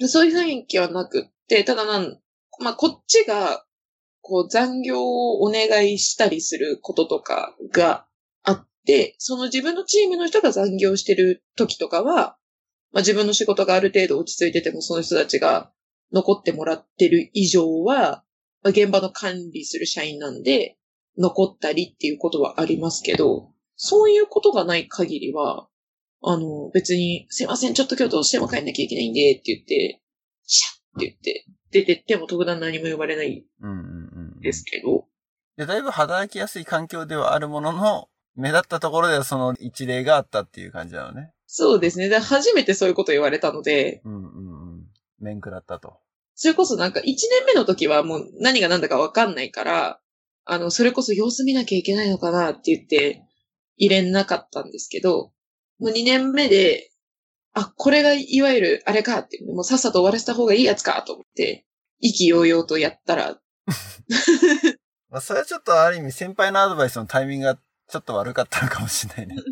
[0.00, 0.08] う。
[0.08, 2.20] そういう雰囲気はなくって、ただなん、
[2.60, 3.64] まあ、こっちが、
[4.20, 8.06] こう残業をお願いしたりすることとかが
[8.42, 12.36] あって、その自分のチームの人が残業してる時とかは、
[12.92, 15.72] まあ、自分の仕事がある程度落ち着いてても、その人たちが
[16.12, 18.24] 残ってもらってる以上は、
[18.62, 20.76] まあ、現場の管理する社員なんで、
[21.18, 25.68] 残ったりっていうことはありますけど、そういうことがない限りは、
[26.22, 30.02] あの、別に、すいません、ちょっと今日どうしても帰んなきゃいけないんで、って言って、
[30.44, 34.40] シャッって言って、出てっても特段何も呼ばれないうんうんうん。
[34.40, 35.06] ですけど、
[35.56, 38.08] で、だいぶ働きやすい環境ではあるものの、
[38.38, 41.32] 目立ったところではその一例があったっていう感じなのね。
[41.46, 42.08] そうですね。
[42.08, 44.24] で初めてそういうこと言われたので、うんうんう
[44.76, 44.86] ん。
[45.18, 45.98] 面食らったと。
[46.34, 47.16] それこそなんか1年
[47.46, 50.00] 目の時はもう何が何だかわかんないから、
[50.44, 53.24] あの、それこそ様子見なきゃいけないのかなって言って
[53.76, 55.32] 入れなかったんですけど、
[55.80, 56.90] もう2年目で、
[57.54, 61.66] あ、これがいわゆるあれかって、もうさっさと終わらせた方がいいやつかと思って、
[61.98, 63.40] 意気揚々とやったら、
[65.10, 67.58] まあ、それはちょっとある意味先輩のアドバイスのタイミングが
[67.88, 69.42] ちょっと悪かったのかもしれないね。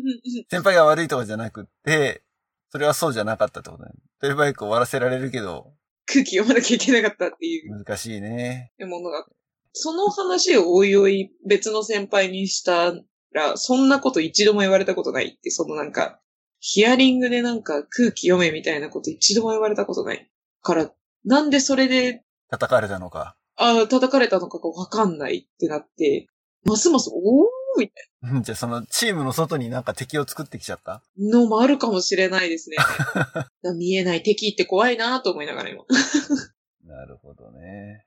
[0.49, 2.23] 先輩が悪いとかじゃなくって、
[2.71, 3.91] それはそうじゃなかったってことね。
[4.21, 5.73] トイレバイク終わらせられるけど、
[6.05, 8.71] 空気読まなきゃいけなかったっていう難しいね。
[8.79, 9.25] ものが。
[9.73, 12.93] その話をおいおい別の先輩にした
[13.33, 16.19] ら、そんなこと一度も言われたことないって、そのなんか、
[16.59, 20.29] ヒアリングでなんか空気読めみたいなこと一度も言われたことない。
[20.61, 20.91] から、
[21.25, 23.35] なんでそれで、叩かれたのか。
[23.55, 26.27] ああ、叩かれたのかがわかんないってなって、
[26.63, 31.03] ますます、おーみたいうん じゃあそのチームの外になんか敵を作ってきちゃった？
[31.17, 32.77] なのもあるかもしれないですね。
[33.77, 35.83] 見えない敵って怖いなと思いながら今。
[36.85, 38.05] なるほどね。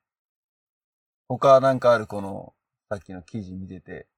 [1.28, 2.54] 他なんかあるこの、
[2.88, 4.08] さっきの記事見てて、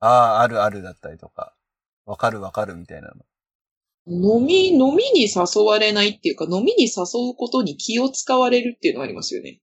[0.00, 1.54] ああ、あるあるだったりとか、
[2.04, 3.24] わかるわかるみたいなの。
[4.06, 9.60] 飲み、飲みに誘われないっていうか、飲みに誘うことに気を使われるっていうのがありますよね。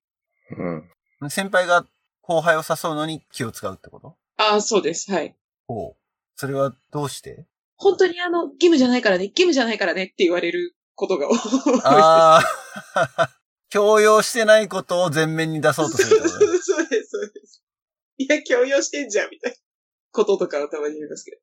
[1.22, 1.30] うん。
[1.30, 1.86] 先輩が
[2.22, 4.18] 後輩を誘うのに気を使うってこと？
[4.38, 5.12] ああ、そうです。
[5.12, 5.36] はい。
[5.68, 5.98] ほう。
[6.36, 7.48] それはどうして？
[7.78, 11.52] 本当にあの、義務じゃないからね、義務じゃないからねって言われることが多いです。
[11.84, 16.20] ああ、強要してないことを前面に出そうとする。
[16.30, 16.36] そ
[16.84, 17.64] うです、そうです。
[18.18, 19.58] いや、強要してんじゃん、みたいな
[20.12, 21.38] こととかはたまに言いますけど。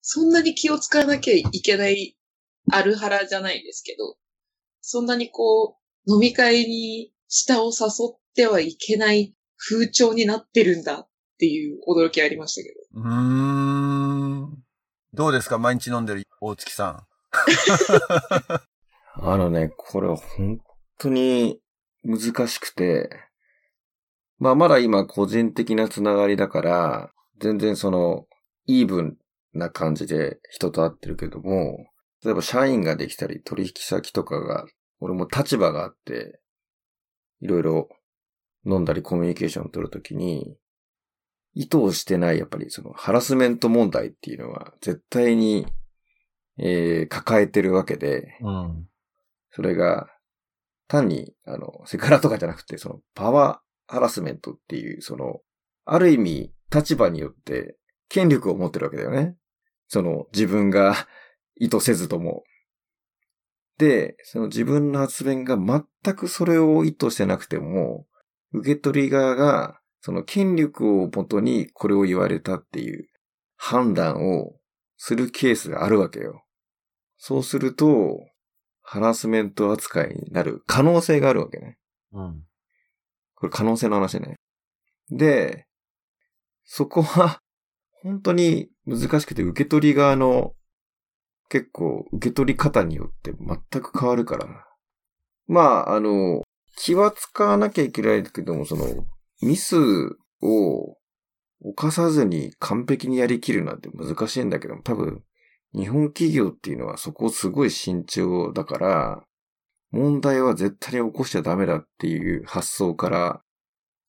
[0.00, 2.16] そんなに気を使わなきゃいけない、
[2.72, 4.16] あるはらじゃないですけど、
[4.80, 5.76] そんなにこ
[6.06, 11.07] う、飲み会に舌を誘ってはいけない風潮になってるんだっ
[11.38, 13.00] ていう驚きありましたけど。
[13.00, 14.64] うーん。
[15.14, 15.58] どうですか？
[15.58, 17.06] 毎日飲んでる大月さん。
[19.20, 20.60] あのね、これは本
[20.98, 21.60] 当に
[22.04, 23.10] 難しくて、
[24.38, 28.26] まあまだ今個人的なつながりだから、全然その、
[28.66, 29.16] イーブン
[29.54, 31.86] な感じで人と会ってるけども、
[32.24, 34.66] 例えば社員ができたり取引先とかが、
[35.00, 36.40] 俺も立場があって、
[37.40, 37.88] いろいろ
[38.66, 40.56] 飲んだりコミュニケーションを取るときに、
[41.54, 45.66] 意図をしてないやっぱりそのハラスメント問題っていうのは絶対に、
[46.58, 48.88] えー抱えてるわけで、うん。
[49.50, 50.08] それが、
[50.88, 55.40] 単に、あの、セクハラとかじゃなくて、その、パワーハラスメントっていう、その、
[55.84, 57.76] ある意味、立場によって、
[58.08, 59.36] 権力を持ってるわけだよね。
[59.86, 60.94] その、自分が
[61.56, 62.44] 意図せずとも。
[63.78, 68.06] で、その自分の発言が全くそれを意図してなくても、
[68.52, 73.10] 受け取り側が、その権力をもとにこれを言われたっていう
[73.56, 74.54] 判断を
[74.96, 76.46] するケースがあるわけよ。
[77.18, 78.18] そうすると、
[78.80, 81.76] ハラスメント扱いになる可能性があるわけね。
[82.14, 82.42] うん。
[83.34, 84.36] これ可能性の話ね。
[85.10, 85.66] で、
[86.64, 87.42] そこは、
[88.02, 90.54] 本当に難しくて受け取り側の
[91.50, 94.46] 結構受け取り方によって全く変わるから。
[95.48, 96.44] まあ、あの、
[96.76, 98.86] 気は使わなきゃいけないけども、その、
[99.40, 99.76] ミス
[100.42, 100.96] を
[101.60, 105.22] 犯さずに完璧にやりきるなんて難しいんだけども、多分、
[105.74, 109.24] 日本企業っていうのはそこすごい慎重だから、
[109.90, 113.42] 問題は絶対に起こしちゃダメだっていう発想から、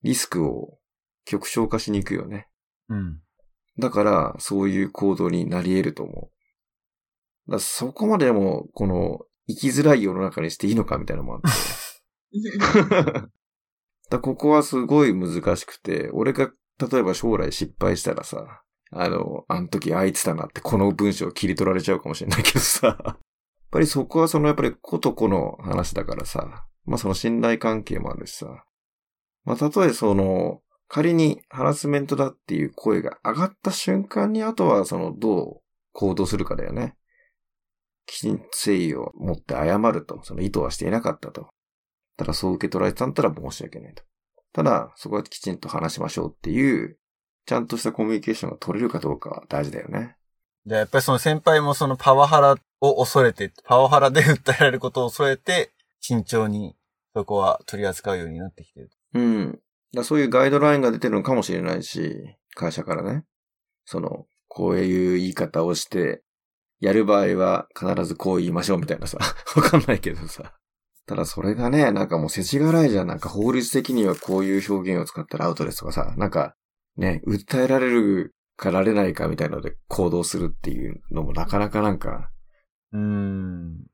[0.04, 0.78] リスクを
[1.26, 2.48] 極小化しに行くよね。
[2.90, 3.20] うん。
[3.78, 6.32] だから、そういう行動になり得ると思
[7.48, 7.52] う。
[7.52, 11.48] だそこまでも、この、生きづらい世の中にしていいのかみたいなのもあって。
[14.10, 23.18] だここはすごい難しくて、俺が例えば将来失敗したらさ、あの、あの時あいつだなってこの文章を切り取られちゃうかもしれないけどさ、やっ
[23.70, 28.64] ぱりそこはそのやっぱり子と子の話だからさ、まあその信頼関係もあるしさ、
[29.46, 35.62] まあたとえその、仮にハラスメントだっていう声が上がった瞬間に、あとはそのどう
[35.94, 36.96] 行動するかだよね。
[38.08, 41.50] きちんと誠意を持って謝ると、その意図はしていなかったと。
[42.20, 44.04] ただそう受け取られてたんだったら申し訳ないと。
[44.52, 46.98] ただ、そこはきちんと話しましょうっていう、
[47.46, 50.18] ちゃんとしたコミュニケーションが取れるかどうかは大事だよね。
[50.66, 56.76] じゃあやっぱりその先輩もそのパワハラを恐れて、パワハラで訴えられることを恐れて、慎重に
[57.14, 58.90] そこは取り扱うようになってきてる。
[59.14, 59.60] うん。
[59.96, 63.24] だそういうガイドラインが出てるのかもしれないし、会社からね。
[63.86, 66.22] その、こういう言い方をして、
[66.82, 69.20] やる場合は必ずこう言いましょうみたいなさ、
[69.56, 70.59] わかんないけどさ。
[71.10, 73.08] ただそれがね、なんかもう世知辛いじゃん。
[73.08, 76.54] なんか法律的にはこういう表現を使ったらアウトですとかさ、なんか、
[76.98, 82.30] ね、訴えられるかられないかみたいなので行動するっていうのもなかなかなんか、
[82.94, 83.88] うーん。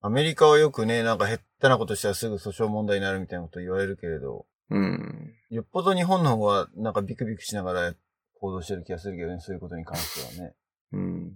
[0.00, 5.32] アメリカはよくね、なんか減ったなことしたらすぐ訴訟問題になるみたいなこと言われるけれど、うん。
[5.50, 7.94] よっぽど日本の方がなんかビクビクしながら
[8.40, 10.54] 行動してる気がするけどね、そういうことに関してはね。
[10.92, 11.32] うん。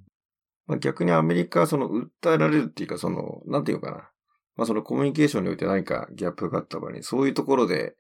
[0.67, 4.12] まあ、逆にアメリカはその訴えられるっていうか、その、なんていうかな。
[4.57, 7.95] まあそのコミュニケーションにおいて何かギャップがあった場合に、そういうところで、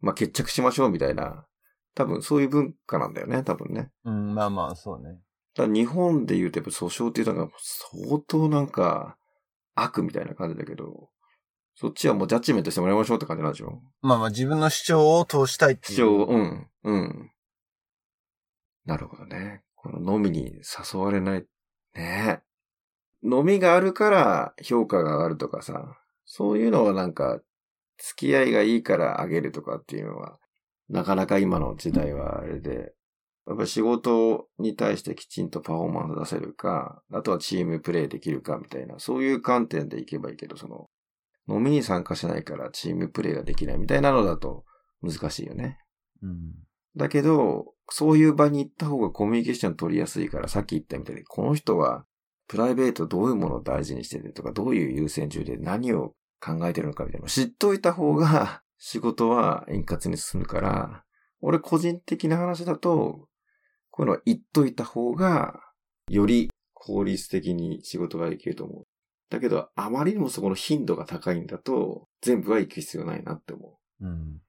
[0.00, 1.46] まあ決着しましょうみたいな
[1.94, 3.90] 多分そういう文化なんだよね、多分ね。
[4.04, 5.18] うん、まあまあ、そうね。
[5.54, 9.16] だ日本で言うとやっぱ訴訟っていうのが相当なんか
[9.74, 11.10] 悪みたいな感じだけど、
[11.74, 13.80] そっちはもうジャッジメントしてもらいましょうって感じなんでしょ？
[14.00, 15.96] まあまあ、自分の主張を通したいっていう。
[15.96, 17.30] 主張、うん、うん。
[18.84, 19.62] なるほどね。
[19.74, 20.60] この飲みに
[20.92, 21.46] 誘われない。
[21.94, 22.42] ね
[23.22, 27.40] 飲みがあるから評価が上がるとかさ、そういうのはなんか、
[27.98, 30.38] 付き合いがいいからあげるとかっていうのは、
[30.88, 32.94] なかなか今の時代はあれで、
[33.46, 40.88] やっぱり仕事に対してきちんとパフォーマンス出せるか、あとはチームプレイできるかみたいな、そういう観点でいけばいいけど、その、
[41.48, 44.64] 飲みに参加しないからチームプレイができないみたいなのだと
[45.02, 45.78] 難しいよね。
[46.22, 46.52] うん。
[46.96, 52.04] だけど、そういう場に行った方がコミュニケーション取りやすいから、さっき言ったみたいに、この人は
[52.48, 61.04] プライベートどういうものを大事にしててとか、どういう優先順位で何を考えてるのかみたいなのを知っといた方が、 仕事は円滑に進むから、
[61.40, 63.28] 俺個人的な話だと、
[63.90, 65.60] こういうのは言っといた方が、
[66.08, 68.86] より効率的に仕事ができると思う。
[69.30, 74.04] だけど、あまりにもそこの頻度が高いんだと、全部は行く必要ないなって思う。
[74.04, 74.40] うん。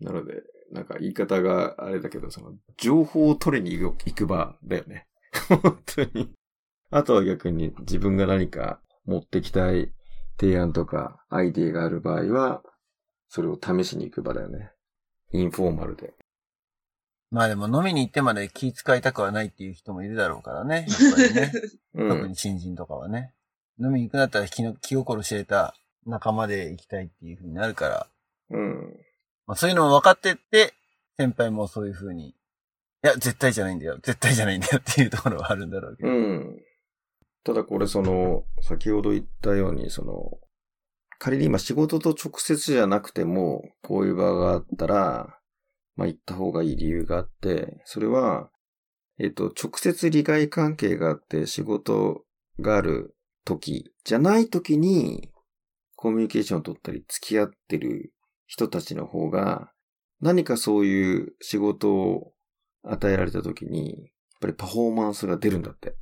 [0.00, 5.06] なので、なんか言い方があれだけど、その、情報を取りに行く場だよね。
[5.48, 6.30] 本当に。
[6.90, 9.92] あとは逆に自分が何か持ってきたい
[10.40, 12.62] 提案とかアイディアがある場合は、
[13.28, 14.70] それを試しに行く場だよね。
[15.32, 16.14] インフォーマルで。
[17.30, 20.86] まあでも飲みに行ってまで気遣いたくはないっていう人もいるだろうからね。
[20.88, 21.52] やっぱりね。
[21.94, 22.36] うん特に。
[22.36, 23.34] 新人とかはね。
[23.78, 25.74] 飲みに行くんだったら気の気心知れた
[26.06, 28.06] 仲間で行きたいっていう風になるから。
[28.50, 28.96] うん。
[29.46, 30.72] まあそういうのも分かってって、
[31.18, 32.34] 先輩もそういう風に、い
[33.02, 33.98] や、絶対じゃないんだよ。
[34.02, 36.08] 絶対じゃないんだよっていうところはあるんだろうけど。
[36.08, 36.62] うん。
[37.48, 40.38] ただこれその、先ほど言ったように、その、
[41.18, 45.38] 仮に今仕事と直接じゃなくても、こういう場があったら、
[45.96, 48.50] まあ行った方がいい理由があって、それは、
[49.18, 52.26] えっと、直接利害関係があって仕事
[52.60, 55.30] がある時じゃない時に、
[55.96, 58.12] コミュニケーションを取ったり付き合ってる
[58.44, 59.72] 人たちの方が、
[60.20, 62.34] 何かそういう仕事を
[62.82, 64.08] 与えられた時に、やっ
[64.42, 65.96] ぱりパフォーマンスが出るんだって。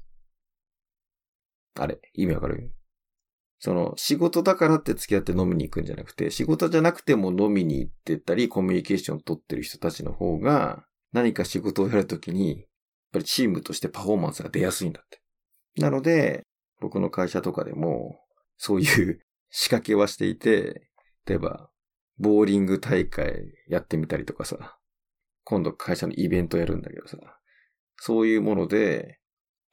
[1.77, 2.73] あれ、意味わかる？
[3.59, 12.67] その、仕事だからって付き合って飲みに行くんじゃなくて、仕事じゃなくても飲みに行ってたり、コミュニケーションを取ってる人たちの方が、何か仕事をやるときに、やっ
[13.13, 15.21] ぱりチームとしてパフォーマンスが出やすいんだって。
[15.81, 16.45] なので、
[16.81, 18.21] 僕の会社とかでも、
[18.59, 19.21] そういう
[19.51, 20.91] 仕掛けはしていて、
[21.25, 21.71] 例えば、
[22.19, 24.79] ボーリング大会やってみたりとかさ、
[25.45, 27.19] 今度会社のイベントやるんだけどさ、
[27.97, 29.19] そういうもので、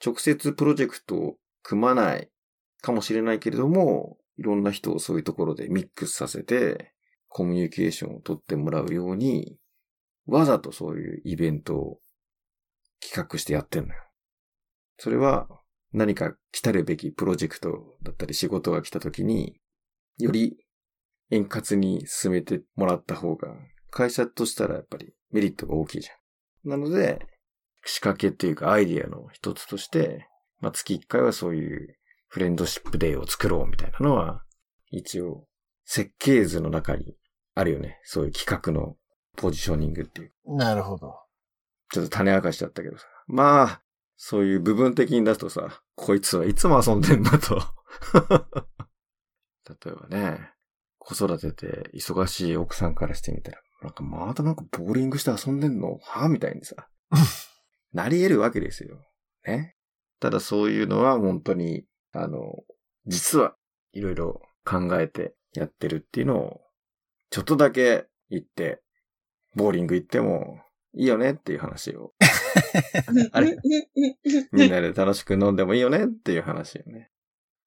[0.06, 2.30] 直接プロジェクトを組まない
[2.82, 6.94] かもしれないけれども、いろんな人をそういうところでミックスさせて、
[7.30, 9.58] コミュニケーションを取ってもらうように、
[10.28, 12.00] わざとそういうイベントを
[13.02, 14.00] 企画してやってんのよ。
[14.98, 15.48] それは
[15.92, 19.60] 何か来たるべきプロジェクトだったり仕事が来た時に、
[20.20, 20.58] より
[21.32, 23.56] 円滑に進めてもらった方が、
[23.90, 26.70] 会社としたらやっぱりメリットが大きいじゃん。
[26.70, 27.26] なので、
[27.86, 30.28] 仕掛けっていうかアイディアの一つとして、
[30.64, 31.98] まあ、月一回はそういう
[32.30, 34.44] フレンドシップデーを作ろうみたいなのは、
[34.92, 35.46] 一応、
[35.84, 37.18] 設計図の中に
[37.54, 38.00] あるよね。
[38.04, 38.96] そういう企画の
[39.36, 40.32] ポジショニングっていう。
[40.46, 41.16] なるほど。
[41.92, 43.06] ちょっと種明かしちゃったけどさ。
[43.28, 43.82] まあ、
[44.16, 47.62] そういう部分的に出すとさ、こいつはいつも遊んでんだと。
[49.70, 50.50] 例えばね、
[50.98, 56.00] 子育てて忙しい奥さんからしてみたら、なんかまたなんかボーリングして遊んでんの？
[56.02, 56.30] は？
[56.30, 56.88] みたいにさ、
[57.92, 58.98] なり得るわけですよ。
[59.46, 59.76] ね？
[60.20, 61.84] ただそういうのは本当に、
[62.14, 62.64] あの、
[63.06, 63.56] 実は
[63.92, 66.62] いろいろ考えてやってるっていうのを、
[67.30, 68.82] ちょっとだけ言って、
[69.56, 70.60] ボーリング行っても
[70.94, 72.14] いいよねっていう話を、
[73.32, 73.58] あれ？
[74.52, 76.06] みんなで楽しく飲んでもいいよね？
[76.06, 77.10] っていう話よね。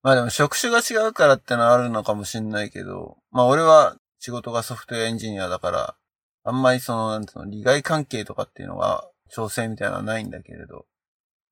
[0.03, 5.97] まあでも職種が違うからってのはあるのかもしんないけど、まあ俺は仕事がソフトウェアエンジニアだから、
[6.45, 10.87] あんまりその、なんつうの、利害関係とかっていうのが、調整みたいなのはないんだけれど。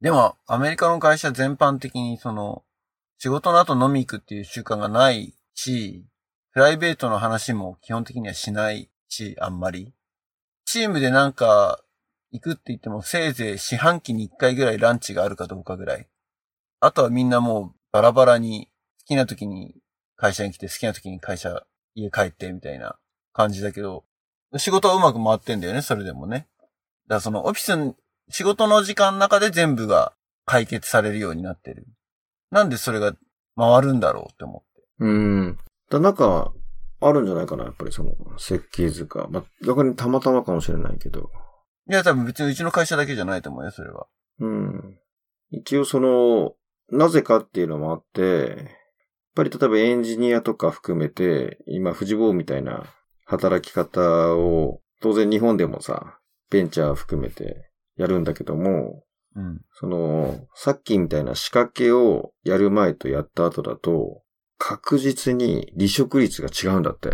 [0.01, 2.65] でも、アメリカの会社全般的にその、
[3.19, 6.05] 仕事の後飲み行くっていう習慣がないし、
[6.53, 9.95] プライベートの話も基本的にはしないし、あんまり。
[10.67, 11.81] チームでなんか、
[12.33, 16.09] 行くって言ってもせいぜい四半期に一回ぐらいランチがあるかどうかぐらい。
[16.81, 18.69] あとはみんなもうバラバラに
[19.01, 19.77] 好きな時に
[20.17, 21.65] 会社に来て好きな時に会社
[21.95, 22.97] 家帰ってみたいな
[23.33, 24.05] 感じだけど、
[24.57, 26.49] 仕事はうまく回ってんだよね、それでもね。
[26.59, 27.95] だからそのオフィスに、
[28.31, 30.15] 仕事の時間の中で全部が
[30.47, 31.87] 解決されるようになってる。
[32.51, 33.15] なんでそれが
[33.57, 34.83] 回るんだろうって思って。
[35.01, 35.59] うん。
[35.91, 36.53] だなんか、
[37.01, 39.29] あるんじゃないかな、やっぱりその、設計図か。
[39.31, 41.31] まあ、逆にたまたまかもしれないけど、
[41.91, 44.07] いや、多分別にうちの会社だけじゃないと思うよ、それは。
[44.41, 44.99] うん。
[45.51, 46.55] 一応その、
[46.91, 48.67] なぜかっていうのもあって、やっ
[49.35, 52.85] ぱり例えばエンジニアとか含めて、今、藤坊みたいな
[53.27, 56.19] 働き方を、当然日本でもさ、
[56.51, 59.05] ベンチャー含めてやるんだけども、
[59.37, 59.61] うん。
[59.73, 64.23] その、さっきみたいな仕掛けをやる前とやった後だと、
[64.59, 67.11] 確実に離職率が違うんだって。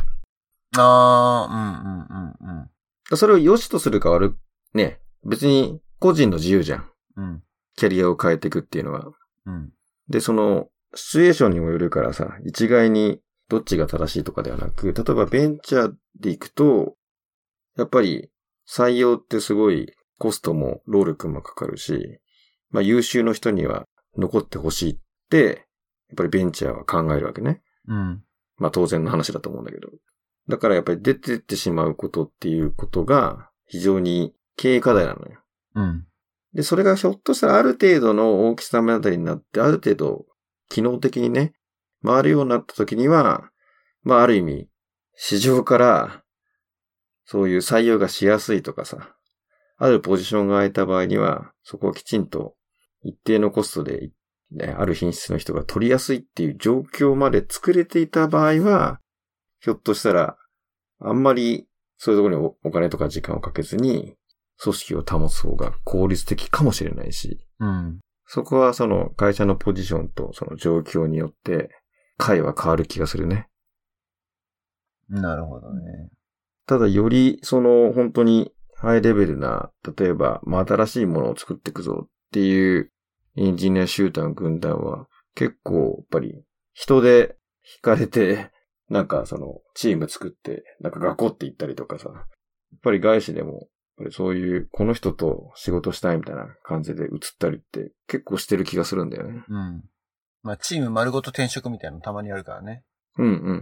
[0.76, 4.38] あー、うん、うん、うん、それを良しとするか悪く、
[4.74, 6.90] ね、別に個人の自由じゃん。
[7.16, 7.24] うん。
[7.24, 7.42] うん。
[7.76, 9.06] キャリアを変えていくっていうのは。
[9.46, 9.72] うん。
[10.08, 16.96] で、その、シチュエーションにもよるからさ、一概にどっちが正しいとかではなく、例えばベンチャーで行くと、
[17.76, 18.30] やっぱり
[18.68, 22.20] 採用ってすごいコストも労力もかかるし、
[22.70, 23.86] まあ優秀の人には
[24.18, 24.98] 残ってほしいっ
[25.30, 25.66] て、
[26.10, 27.62] やっぱりベンチャーは考えるわけね。
[27.88, 28.22] うん。
[28.58, 29.88] まあ当然の話だと思うんだけど。
[30.46, 35.40] だからやっぱり出てってしまうことっていうことが非常に経営課題なのよ。
[35.76, 36.06] うん。
[36.52, 40.26] で、それがひょっとしたらある程度の大きさ目あたりになって、ある程度
[40.68, 41.54] 機能的にね、
[42.04, 43.50] 回るようになった時には、
[44.02, 44.68] まあある意味、
[45.14, 46.24] 市場から、
[47.24, 49.16] そういう採用がしやすいとかさ、
[49.82, 52.54] あるポジションが空いた場合には、そこをきちんと
[53.02, 54.10] 一定のコストで、
[54.52, 59.00] ね、ある品質の人が取りやすいっていう状況まで作れていた場合は、
[59.60, 60.36] ひょっとしたら、
[61.00, 61.66] あんまり
[61.96, 64.16] そういうところにおお金とか時間をかけずに、
[64.62, 68.00] 組織を保つ方が効率的かもしれないし、うん。
[68.26, 71.70] そこはその会社のポジションとその状況によって、
[72.18, 73.48] 回は変わる気がするね。
[75.08, 76.10] なるほどね。
[76.66, 82.90] ただよりその本当にハイレベルな、例えば、まあ、新しいものを作っていくぞっていう
[83.36, 87.36] エンジニア集団軍団は結構やっぱり人で
[87.78, 88.50] 惹かれて、
[88.88, 93.68] なんかそのチーム作って、なんか学校って行ったりとかさ、やっぱり外資でも、やっ
[93.98, 99.44] ぱりそういうこの人と仕事したいみたいな感じで移ったりって結構してる気がするんだよね。
[99.46, 99.84] うん。
[100.42, 102.82] まあ、チーム丸ごと転職みたいなのたまにあるからね。
[103.18, 103.58] うんうん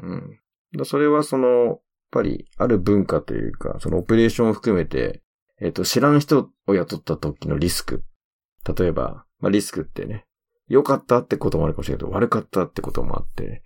[0.73, 0.79] うん。
[0.79, 1.81] だそれはその、
[2.11, 5.23] ぱりある文化というか、そのオペレーションを含めて、
[5.61, 8.05] えっ、と、知らん人を雇った時のリスク。
[8.77, 10.27] 例えば、まあリスクってね、
[10.69, 13.63] 良かったってこともあるかもしれないけど、悪かったってこともあって、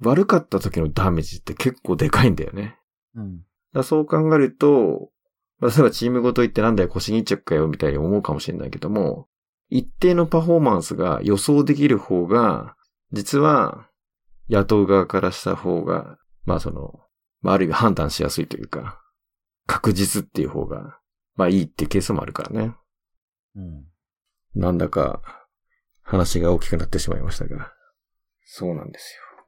[0.00, 2.78] 悪かった時のダメージって結構でかいんだよね。
[3.14, 3.40] うん。
[3.72, 5.10] だそう考えると、
[5.58, 9.28] まあ例えばチームごと行ってなんだよ腰に着かよみたいに思うかもしれないけども、
[9.70, 12.74] 一定のパフォーマンスが予想できる方が、
[13.12, 13.88] 実は
[14.48, 17.00] 雇う側からした方が、まあその、
[17.40, 19.00] まあある意味判断しやすいというか、
[19.66, 20.98] 確実っていう方が、
[21.36, 22.74] まあいいっていうケースもあるからね。
[23.54, 23.84] うん。
[24.54, 25.22] なんだか
[26.02, 27.72] 話が大きくなってしまいましたが。
[28.44, 29.46] そうなんですよ。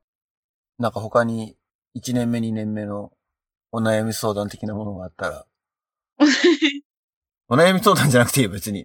[0.78, 1.56] なんか他に、
[1.96, 3.12] 1年目2年目の
[3.72, 5.46] お悩み相談的なものがあったら、
[7.48, 8.84] お悩み相談じゃなくていいよ、別に。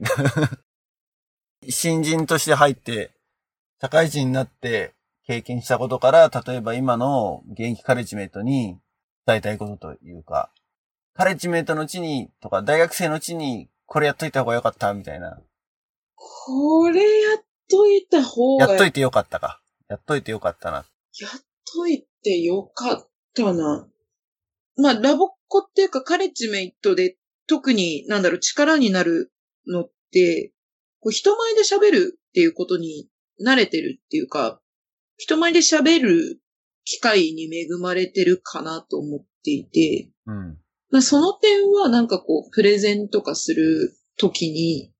[1.69, 3.13] 新人として入って、
[3.81, 4.95] 社会人になって
[5.25, 8.79] 経験したことから、例えば今の現役カレッジメイトに
[9.25, 10.51] 伝えたいことというか、
[11.13, 15.41] カレッジメイトのうちに、とか大学生のうちに、これやっといた方がよかった、みたいな。
[16.15, 19.61] これやっといた方が、やっといてよかったか。
[19.87, 20.85] やっといてよかったな。
[21.19, 21.31] やっ
[21.73, 23.87] といてよかったな。
[24.77, 27.17] まあ、ラボっ子っていうかカレッジメイトで
[27.47, 29.31] 特に、なんだろう、力になる
[29.67, 30.51] のって、
[30.99, 33.07] こう人前で喋るっていうことに
[33.45, 34.59] 慣れてるっていうか、
[35.17, 36.41] 人前で喋る
[36.85, 40.57] 機会に恵まれてるかなと思っていて、うん。
[40.91, 44.93] まあ、その点はなんかこう、プレゼンとかするときに、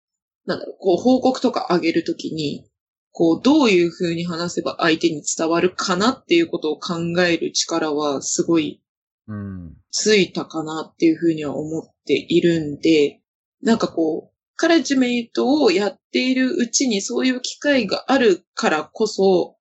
[0.46, 2.68] なんだろう、こう、報告とかあげるときに、
[3.12, 8.82] こう、どういう風に話せば相手に伝わるかなっていうことを考える力はすごい
[9.28, 9.74] うん。
[9.92, 13.22] ついたかなっていう風には思っているんで、
[13.62, 19.55] なんかこう、カレッジメイトをやっているうちにそういう機会があるからこそ、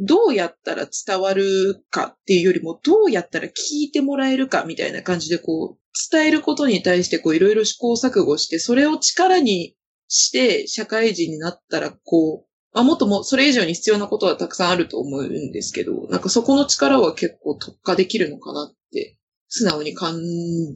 [0.00, 3.52] どうやったら伝わるかっていうよりも、どうやったら聞
[3.82, 5.78] いてもらえるかみたいな感じでこう、
[6.10, 9.74] 伝えることに対してこういろいろ試行錯誤して、それを力に
[10.08, 19.16] して社会人になったらこう、まあ、もっともそれ以上に必要なことはたくさんあると思うんですけど、なんかそこの力は結構特化できるのかなって、
[19.48, 20.20] 素直に感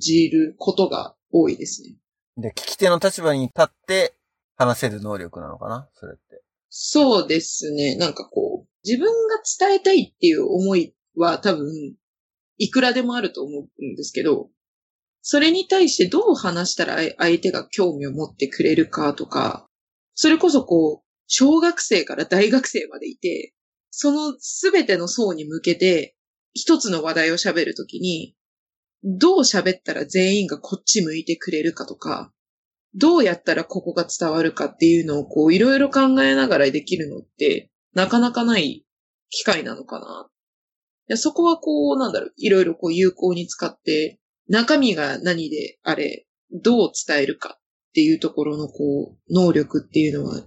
[0.01, 1.97] じることが多いですね。
[2.39, 4.15] で、聞き手の立場に立って
[4.57, 6.32] 話せる能力なのかなそれって。
[6.75, 7.97] そうですね。
[7.97, 11.69] なんかこう、自分が伝えたいっていう思いは多分、
[12.57, 14.49] いくらでもあると思うんですけど、
[15.21, 19.69] それに対してどう話したら相手が興味を持ってくれるかとか、
[20.15, 23.53] それこそこう、小学生から大学生までいて、
[23.91, 26.17] そのすべての層に向けて、
[26.55, 28.35] 一つの話題を喋るときに、
[29.05, 32.33] どう喋ったら全員がこっち向いてくれるかとか、
[32.95, 38.85] どうやったらここが伝わるかっていうのをこういろいろ考えながらできるのってなかなかない
[39.31, 40.29] 機会なのかな。
[41.09, 47.63] いやそこはこうなんだろう、いろいろこう有効に使って中身が何であれ、どう伝えるかっ
[47.95, 50.43] ていうところのこう能力っていうのは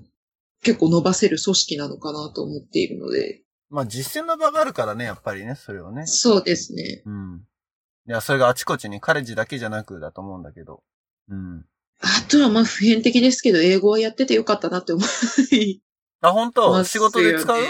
[0.61, 3.41] 結構伸ばせる組織なのかなと思っているので。
[3.69, 6.05] まあ実践の場があるからね、やっぱりね、それをね。
[6.05, 7.01] そうですね。
[7.05, 7.43] うん。
[8.07, 10.83] いや、それがあちこちにカレッジだけじゃなくだと思うんだけど。
[11.29, 11.65] うん。
[12.01, 15.03] あとはまあ普遍的ですけど、英語はやっててよかったなって思
[15.51, 15.81] い。
[16.21, 16.77] あ、本当？
[16.77, 16.85] ね。
[16.85, 17.61] 仕事で使う？
[17.61, 17.63] い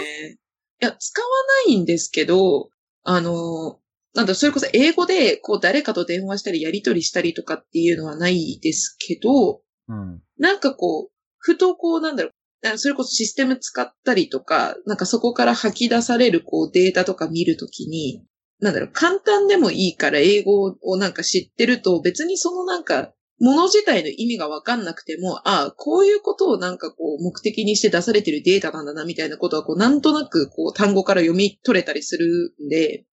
[0.80, 1.28] や、使わ
[1.66, 2.68] ないんですけど、
[3.02, 3.78] あの、
[4.14, 10.22] なんだ、それこそ英語で、こう、誰かと電話したり、やりとりしたりとかっていうのはないですけど、うん。
[10.38, 18.24] なんかこう、ふとこう、なんだろう、あそれこそシステム使ったりとか、なんかそこから吐き出されるこうデータとか見るときに、
[18.58, 33.04] なんだろう、簡単でもいいから英語をなんか知ってると、別にそのなんか、もの自体の意味がわかんなくても、ああ、こういうことをなんかこう目的にして出されてるデータなんだなみたいなことはこうなんとなくこう単語から読み取れたりするんで、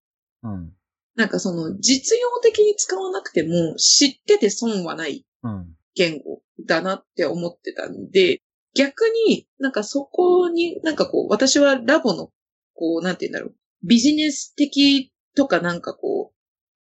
[0.43, 0.73] うん。
[1.15, 5.75] なんかその実用的に使わなくても知ってて損はないうん。
[5.95, 8.41] 言語だなって思ってたんで、
[8.75, 12.31] 逆になんかそこになんかこう私はラボの
[12.73, 13.55] こうなんて言うんだろう、
[13.87, 16.35] ビジネス的とかなんかこう、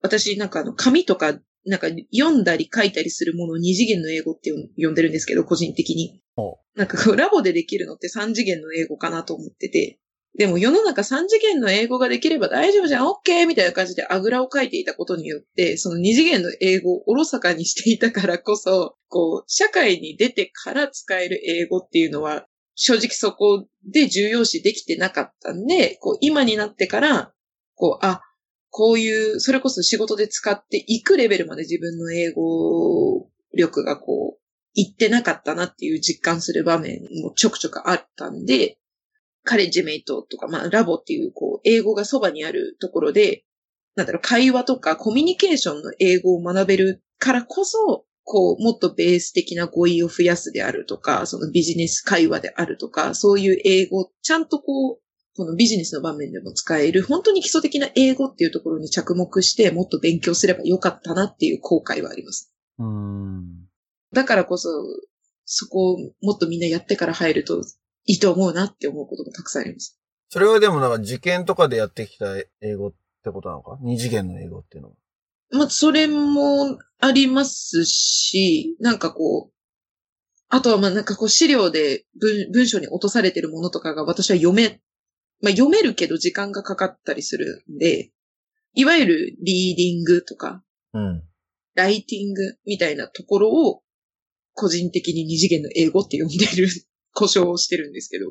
[0.03, 1.35] 私なんかあの紙とか
[1.67, 6.21] なんか読んだり書いたりするものを二次元の英語って呼んでるんですけど、個人的に。
[6.37, 6.59] ほ。
[6.75, 9.99] なんかラボでできるのって三次元の英語かなと思ってて、
[10.39, 22.47] でも世の中三次元の英語ができれば大丈夫じゃん、オッケーみたいな感じであぐらを書いていたことによって、その二次元の英語をおろそかにしていたからこそ、こう、社会に出てから使える英語っていうのは、
[22.77, 27.33] 正直そこで重要視できてなかったんで、こう、今になってから、
[27.75, 28.23] こう、あ、
[28.71, 34.41] こういう、それこそ仕事で使っていくレベルまで自分の英語力がこう、
[34.75, 38.79] いってなかったなっていう実感する場面もちょくちょくあったんで、
[39.43, 43.45] カレッジメイトとか、まあ、ラボっていう、こう、英語がそばにあるところで、
[43.97, 62.53] なんだろう、会話とかコミュニケーションの英語を学べるからこそ、こう、もっとベース的な語彙を増やすであるとか、そのビジネス会話であるとか、そういう英語、ちゃんとこう、このビジネスの場面でも使える、本当に基礎的な英語っていうところに着目して、もっと勉強すればよかったなっていう後悔はあります。
[62.79, 63.69] うーん。
[64.13, 64.69] だからこそ、
[65.45, 67.61] そこをもっとみんなやってから入ると
[68.07, 69.99] いいと思うなって思うこともたくさんあります。
[70.29, 72.93] それはでもなんか受験とかでやってきた英語っ
[73.25, 73.79] てことなのか？
[73.83, 74.95] 二次元の英語っていうのは。
[75.53, 79.53] まあ、それもありますし、なんかこう、
[80.49, 84.81] あとはまあなんかこう資料で文文章に落とされてるものとかが私は読め、
[85.43, 88.11] まあ読めるけど時間がかかったりするんで、
[88.75, 90.63] いわゆるリーディングとか、
[90.93, 91.23] うん。
[91.75, 93.83] ライティングみたいなところを
[94.55, 96.69] 個人的に二次元の英語って呼んでる
[97.15, 98.27] 故障をしてるんですけど、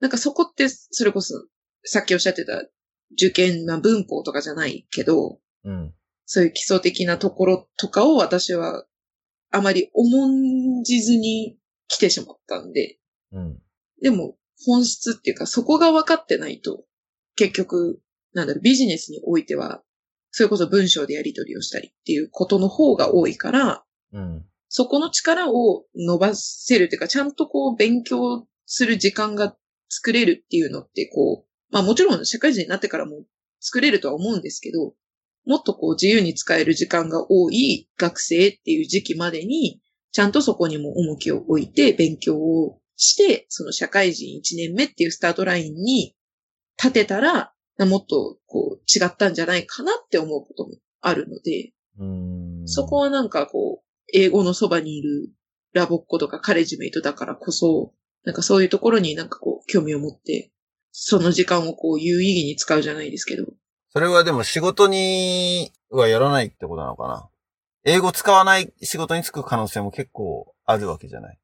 [0.00, 1.46] なんかそこってそれこそ
[1.84, 2.68] さっきおっしゃってた
[3.12, 5.94] 受験な文法とかじゃないけど、うん。
[6.24, 8.86] そういう基礎的なところとかを私は
[9.50, 10.28] あまり重
[10.80, 11.58] んじずに
[11.88, 12.98] 来てしまったんで、
[13.32, 13.62] うん。
[14.00, 16.84] でも本質っていうかそこが分かってないと、
[17.36, 18.00] 結局、
[18.34, 19.82] なんだろう、ビジネスにおいては、
[20.30, 24.44] それこそ文章でやり取りをしたりっていうことの方が多いから、うん。
[24.68, 29.54] そこの力を伸ばせるっていうか、ちゃんとこう勉強する時間が
[29.90, 33.24] 作れるっていうのって、こう、まあもちろん社会人になってからも
[33.60, 34.94] 作れるとは思うんですけど、
[35.44, 39.80] もっとこう自由に使える時間が多い学生っていう時期までに、
[40.12, 46.14] ちゃんとそこにも重きを置いて勉強をして、その社会人1年目っていうスタートラインに
[46.76, 51.72] 立てたら、もっとこう違ったんじゃないかなって思うこともあるので。
[52.66, 55.30] そこはなんかこう、英語のそばにいる
[55.72, 57.92] ラボっ子とかカレッジメイトだからこそ、
[58.24, 60.52] なんかそういうところになんかこう興味を持って、
[60.92, 63.46] その時間をこう有意義に使うじゃないですけど。
[63.90, 67.28] それはでも仕事にはやらないってことなのかな
[67.84, 71.38] 英語使わない仕事に就く可能性も結構あるわけじゃない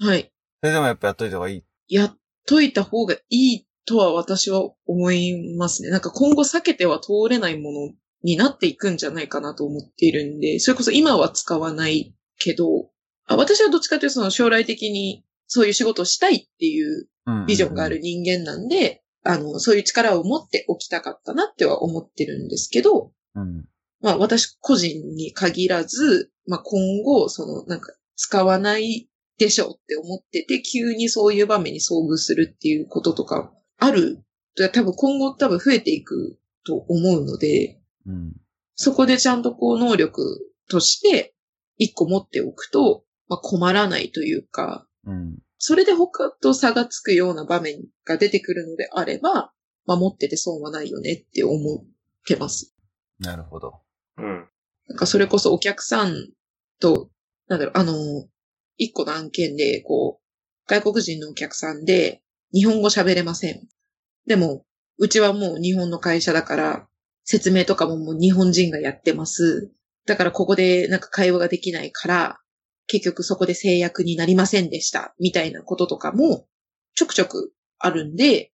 [0.00, 0.30] はい。
[0.60, 1.64] それでもやっぱやっといた方がいい。
[1.88, 2.16] やっ
[2.46, 5.90] といた方がいいとは私は思いますね。
[5.90, 7.92] なんか今後避けては通れないもの
[8.22, 12.90] になっていくんじゃないかなと思っているんで、それこそ今は使わないけど、
[13.26, 17.46] あ私はどっちかというとその将来的にそういう仕事をしたいっていううん。
[17.46, 17.98] ビジョンがある。
[17.98, 23.64] 人間なんで、あの、そういう力を持っておきたかったなっては思ってるんですけど、うん。
[24.00, 29.08] まあ私個人に限らず、まあ今後、そのなんか使わない
[29.38, 34.22] でしょうって思ってて、急にそういう場面に遭遇するっていうこととかある。
[34.72, 38.32] 多分今後多分増えていくと思うので、うん。
[38.74, 40.22] そこでちゃんとこう能力
[40.70, 41.34] として
[41.76, 45.38] 一個持っておくと、まあ、困らないというか、うん。
[45.58, 49.52] それで他と差がつくような場面が出てくるのであれば、
[49.86, 51.84] 守ってて損はないよねって思っ
[52.26, 52.74] てます。
[53.18, 53.80] なるほど。
[54.18, 54.48] うん。
[54.88, 56.30] なんかそれこそお客さん
[56.80, 57.10] と、
[57.48, 58.28] なんだろう、あの、
[58.76, 62.22] 一個の案件で、こう、外国人のお客さんで、
[62.52, 63.62] 日本語喋れません。
[64.26, 64.64] でも、
[64.98, 66.88] うちはもう日本の会社だから、
[67.24, 69.72] 説明とかももう日本人がやってます。
[70.06, 72.40] だからここでなんか会話ができないから、
[72.86, 75.14] 結局そこで制約になりませんでした。
[75.18, 76.46] みたいなこととかも、
[76.94, 78.52] ちょくちょくあるんで、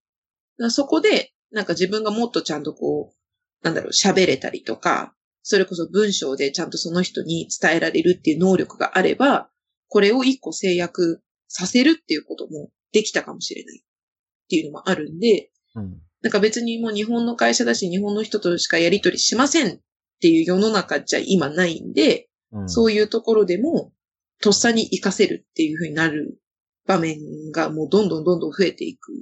[0.70, 9.50] そこで、なんか自分がもっとちゃんとこう、なんだろう、喋れたりとか、それこそ文章でちゃんとその人に伝えられるっていう能力があれば、
[9.92, 16.00] これを一個制約させるっていうこともできたかもしれないっていうのもあるんで、うん。
[16.22, 19.80] なんか別にもう日本の会社だし日本の人としかやり取りしませんっ
[20.22, 22.70] ていう世の中じゃ今ないんで、うん。
[22.70, 23.92] そういうところでも、
[24.40, 26.38] とっさに活かせるっていう風になる
[26.86, 27.18] 場面
[27.52, 29.12] がもうどんどんどんどん増えていく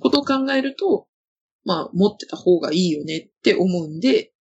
[0.00, 1.06] ことを考えると、
[1.64, 4.32] まあ持ってた方がいいよねって思うんで、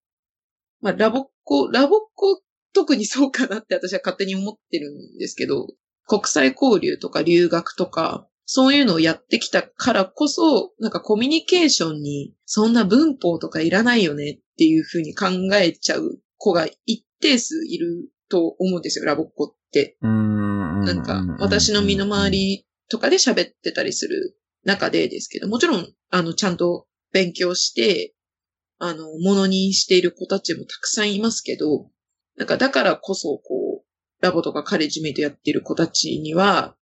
[0.81, 2.41] まあラボっ子、ラボっ子
[2.77, 5.65] 特にそうかなって私は勝手に思ってるんですけど、
[6.05, 15.25] 国際交流とか留学とか、そういうのをやってきたからこそ、なんかコミュニケーションにそんな文法とかいらないよねっていう風に考
[15.55, 19.97] えちゃう子が一定数いると思うんですよ、ラボっ子って。
[20.01, 28.13] なんか、私の身の回りとかで喋ってたりする中でですけど、もちろん、あの、ちゃんと勉強して、
[28.77, 31.89] あの、ものにしている子たちもたくさんいますけど、
[32.37, 36.75] なんか、だからこそ、こう、ラボとかカレッジメイトやってる子たちには、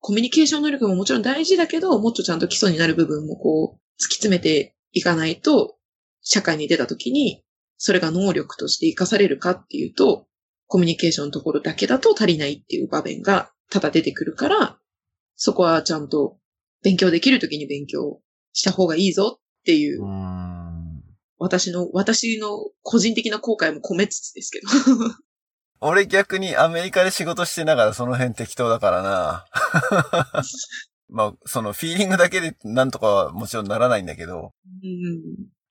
[0.00, 5.76] コミュニケーション能力ももちろん大事だけど、もっとちゃんと基礎になる部分もこう、突き詰めていかないと、
[6.22, 7.42] 社会に出た時に、
[7.78, 10.26] それが能力として活かされるかっていうと、
[10.66, 14.78] コミュニケーションのところだけだと足りないっていう場面が多々出てくるから、
[15.36, 16.38] そこはちゃんと
[16.82, 18.20] 勉強できるときに勉強
[18.52, 20.02] した方がいいぞっていう、
[21.44, 22.48] 私の、私の
[22.82, 24.68] 個人的な後悔も込めつつですけど。
[25.80, 29.44] 俺逆にアメリカで仕事してながらその辺適当だからな。
[31.10, 34.52] まあ、そのフィーリングだけでなんとかはもちろんならないんだけど。
[34.82, 35.20] うん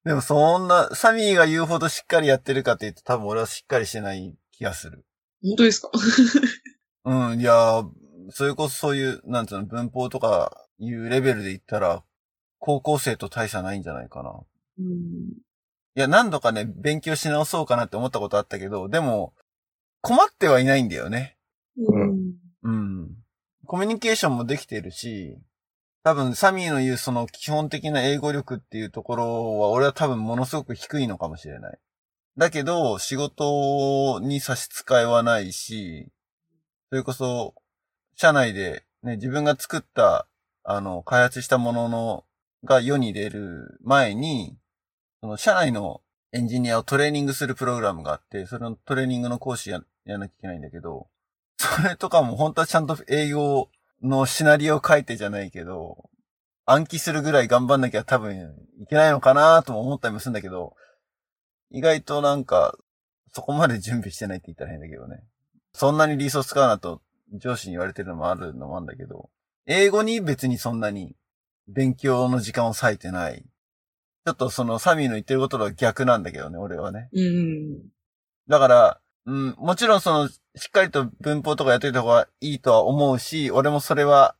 [0.05, 5.05] でもそんな、サミーが言うほどしっかりやってるかって言うと多分俺はしっかりしてない気がする。
[5.41, 5.89] 本当ですか？
[7.05, 7.89] うん、いやー、
[8.31, 12.03] それこそそういう、なんつうの、文法とかいうレベルで言ったら、
[12.59, 14.31] 高校生と大差ないんじゃないかな。
[14.79, 15.33] うん
[15.95, 19.33] いや、何度かね、勉強し直そうかなって思ったことあったけど、でも、
[20.01, 21.37] 困ってはいないんだよね。
[21.77, 22.33] うん
[22.63, 23.09] うん。
[23.65, 25.37] コミュニケーションもできてるし、
[26.03, 31.79] 多分、サミーの言うその基本的な英語力っていうところは、俺は多分ものすごく低いのかもしれない。
[32.37, 36.11] だけど、仕事に差し支えはないし、
[36.89, 37.53] それこそ、
[38.15, 40.27] 社内でね、自分が作った、
[40.63, 42.25] あの、開発したものの、
[42.63, 44.57] が世に出る前に、
[45.23, 46.01] その社内の
[46.33, 51.07] エンジニアをトレーニングするプログラムがあって、それのトレーニングの講師や、やらなきゃいけないんだけど、
[51.55, 53.69] それとかも本当はちゃんと英語
[54.01, 56.09] のシナリオを書いてじゃないけど、
[56.65, 58.35] 暗記するぐらい頑張んなきゃ多分
[58.81, 60.75] いけないのかなとも思ったりもするんだけど、
[61.71, 62.75] 意外となんか、
[63.31, 65.23] そこまで準備してないって言ったら変だけどね。
[65.71, 67.01] そんなにリソース使うなと
[67.31, 69.29] 上司に言われてるのもあるのもあるんだけど、
[69.67, 71.15] 英語に別にそんなに
[71.69, 73.45] 勉強の時間を割いてない。
[74.25, 77.09] ちょっとそのサミーの言ってることとは逆なんだけどね、俺はね。
[77.13, 77.77] うん。
[78.47, 84.35] だから、うん、もちろんその、しっかりと文法とかやっといた方がいいとは思うし、俺もそれは、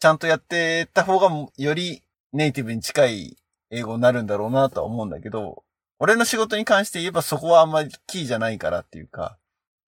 [0.00, 2.02] ちゃんとやってた方がより
[2.32, 3.36] ネイティブに近い
[3.70, 5.64] 英語になるんだろうなとは思うんだけど、
[5.98, 9.38] 俺の仕事に関して言えばそこはあんまりキーじゃないからっていうか、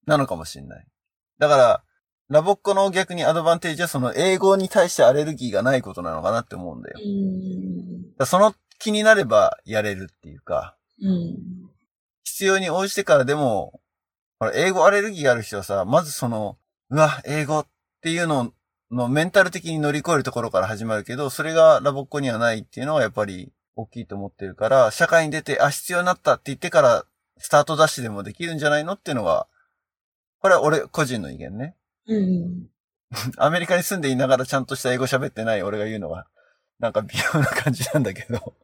[0.07, 0.87] なのかもしんない。
[1.37, 1.83] だから、
[2.29, 6.99] ラボっ子の逆にアドバンテージはその英語に対してアレルギーがないことなのかなって思うんだよ。
[8.25, 11.37] その気になればやれるっていうか、うん。
[12.23, 13.79] 必要に応じてからでも、
[14.39, 16.57] ほら、英語アレルギーがある人はさ、まずその、
[16.89, 17.67] うわ、英語っ
[18.01, 18.53] ていうの
[18.91, 27.05] のメンタル的に乗り越えるところから始まるけど、それがラボっ子にはないっていうのはやっぱり大きいと思ってるから、社会に出て、あ、必要になったって言ってから、
[27.37, 29.47] スタートダッシュでもできるんじゃないのっていうのが、
[30.39, 31.75] これは俺個人の意見ね。
[32.07, 32.67] うん。
[33.37, 36.27] アメリカに住んでいながらちゃんとした英語喋ってない俺が言うのは、
[36.79, 38.55] なんか微妙な感じなんだけど。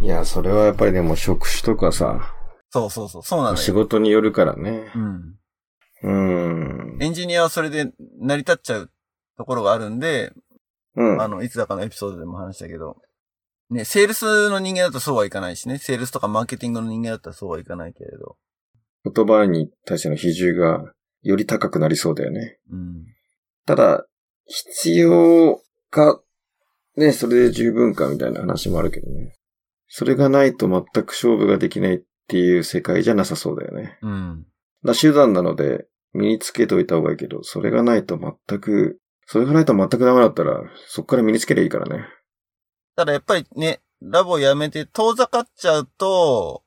[0.00, 2.32] いや、それはやっぱりでも職種とかさ、
[2.70, 3.76] そうそうそう、そうなの仕よ。
[3.76, 4.98] 事によるからねう。
[4.98, 5.38] ん。
[6.02, 6.10] う
[6.96, 6.98] ん。
[7.00, 8.90] エンジニアはそれで成り立っちゃう
[9.38, 10.32] ところがあるんで、
[10.96, 11.20] うん。
[11.22, 12.96] あの、いつだかのエピソードでも話したけど、
[13.70, 18.36] ね、セールスの人間だとそうはいかないしね、セールスとかマーケティングの人間だったらそうはいかないけれど。
[19.10, 20.92] 言葉に対しての比重が
[21.22, 22.58] より高くなりそうだよね。
[22.70, 23.04] うん。
[23.66, 24.06] ただ、
[24.46, 25.60] 必要
[25.90, 26.20] か、
[26.96, 29.35] ね、それで十分かみたいな話もあるけどね。
[29.88, 33.98] それがないと全く勝負ができないっていう世界じゃなさそうだよね。
[34.02, 34.46] うん。
[34.84, 42.04] だ手段なので、身につけといた方がいいけど、それがないと全く、それがないと全くダメだったら、そっから身につけりゃいいからね。
[42.96, 46.62] ただやっぱりね、ラボやめて遠ざかっちゃうと、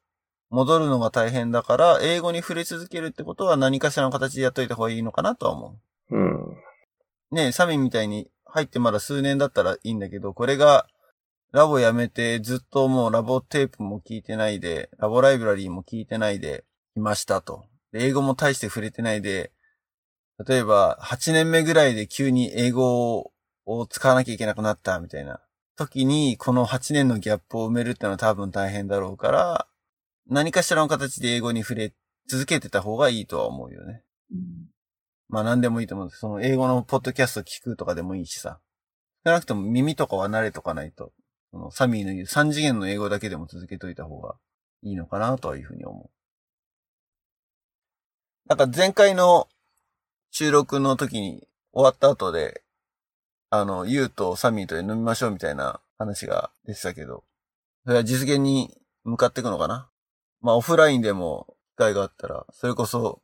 [0.50, 5.80] 戻るのが大変だから、英語に触れ続けるってことは何かしらの形でやっといた方がいいのかなとは思
[6.12, 6.50] うん。
[6.52, 6.56] う。
[7.32, 10.88] ねサミンみたいに入ってまだ数年だったらいいんだけど、これが、
[11.52, 16.64] ラボやめてずっともうラボテープも聞いてないで、ラボライブラリーも聞いてないで、
[16.96, 17.66] いましたと。
[17.92, 19.52] で英語も大して触れてないで、
[20.48, 23.32] 例えば8年目ぐらいで急に英語
[23.66, 25.42] を使わなきゃいけなくなったみたいな
[25.76, 29.68] 時に、この8年のギャップを埋めるってのは多分大変だろうから、
[30.30, 31.94] 何かしらの形で英語に触れ
[32.28, 34.04] 続けてた方がいいとは思うよね。
[35.30, 36.10] まあ何でもいいと思う。
[36.12, 38.60] その英語のポッドキャスト聞くとかでもいいしさ。
[39.26, 41.12] 少なくとも耳とかは慣れとかないと、
[41.72, 44.36] サミーの言う3次元の英語だけでも続けといた方が
[44.84, 46.10] いいのかなというふうに思う。
[48.48, 49.48] なんか前回の
[50.32, 52.64] 収録の時に終わった後で、
[53.52, 57.24] あの、ユウとサミーとで飲みましょうみたいな話が出てたけど、
[57.86, 59.90] それは実現に向かっていくのかな？
[60.42, 63.22] まあオフラインでも機会があったら、それこそ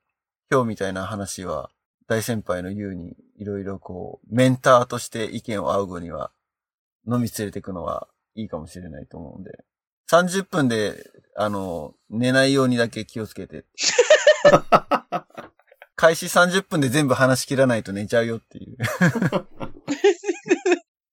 [0.52, 1.70] 今日みたいな話は
[2.08, 6.32] 大先輩のユウにいろいろこう、メンターとして意見を仰ぐには
[7.08, 9.52] 飲み連れていくのはいいかもしれないと思うんで、
[10.12, 13.66] 30分で、あの、寝ないようにだけ気をつけて。
[15.96, 18.76] 開始30分で全部話し切らないと寝ちゃうよっていう。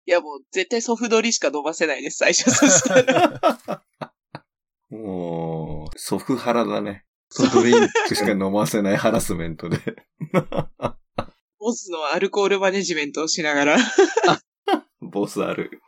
[0.04, 2.50] いやもう絶対ソフドリしか飲ませないです、最初。
[2.50, 3.40] そしたら。
[4.90, 7.06] もう、ソフハラだね。
[7.30, 9.78] ソフトドリンクしか飲ませないハラスメントで。
[11.58, 13.78] ボスのアルコールマネジメントをしながら。
[15.00, 15.80] ボスある。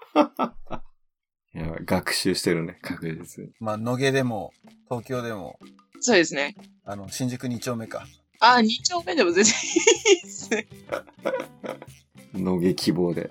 [1.55, 3.51] やばい、学習してるね、確実に。
[3.61, 4.53] まあ、野毛でも、
[4.89, 5.59] 東京でも、
[6.01, 6.57] そうですね。
[6.85, 8.07] あの、新宿2丁目か。
[8.41, 9.57] あ、2丁目でも全然い
[10.19, 10.67] いですね。
[12.35, 13.31] 野毛希望で。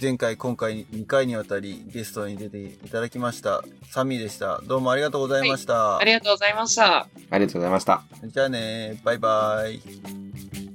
[0.00, 3.62] 前回、今回2回にわたりゲストに出ていただきました。
[3.90, 4.60] サミーでした。
[4.66, 5.98] どうもありがとうございました。
[5.98, 7.08] ありがとうございました。
[7.30, 8.02] ありがとうございました。
[8.24, 10.69] じゃあねバイバイ。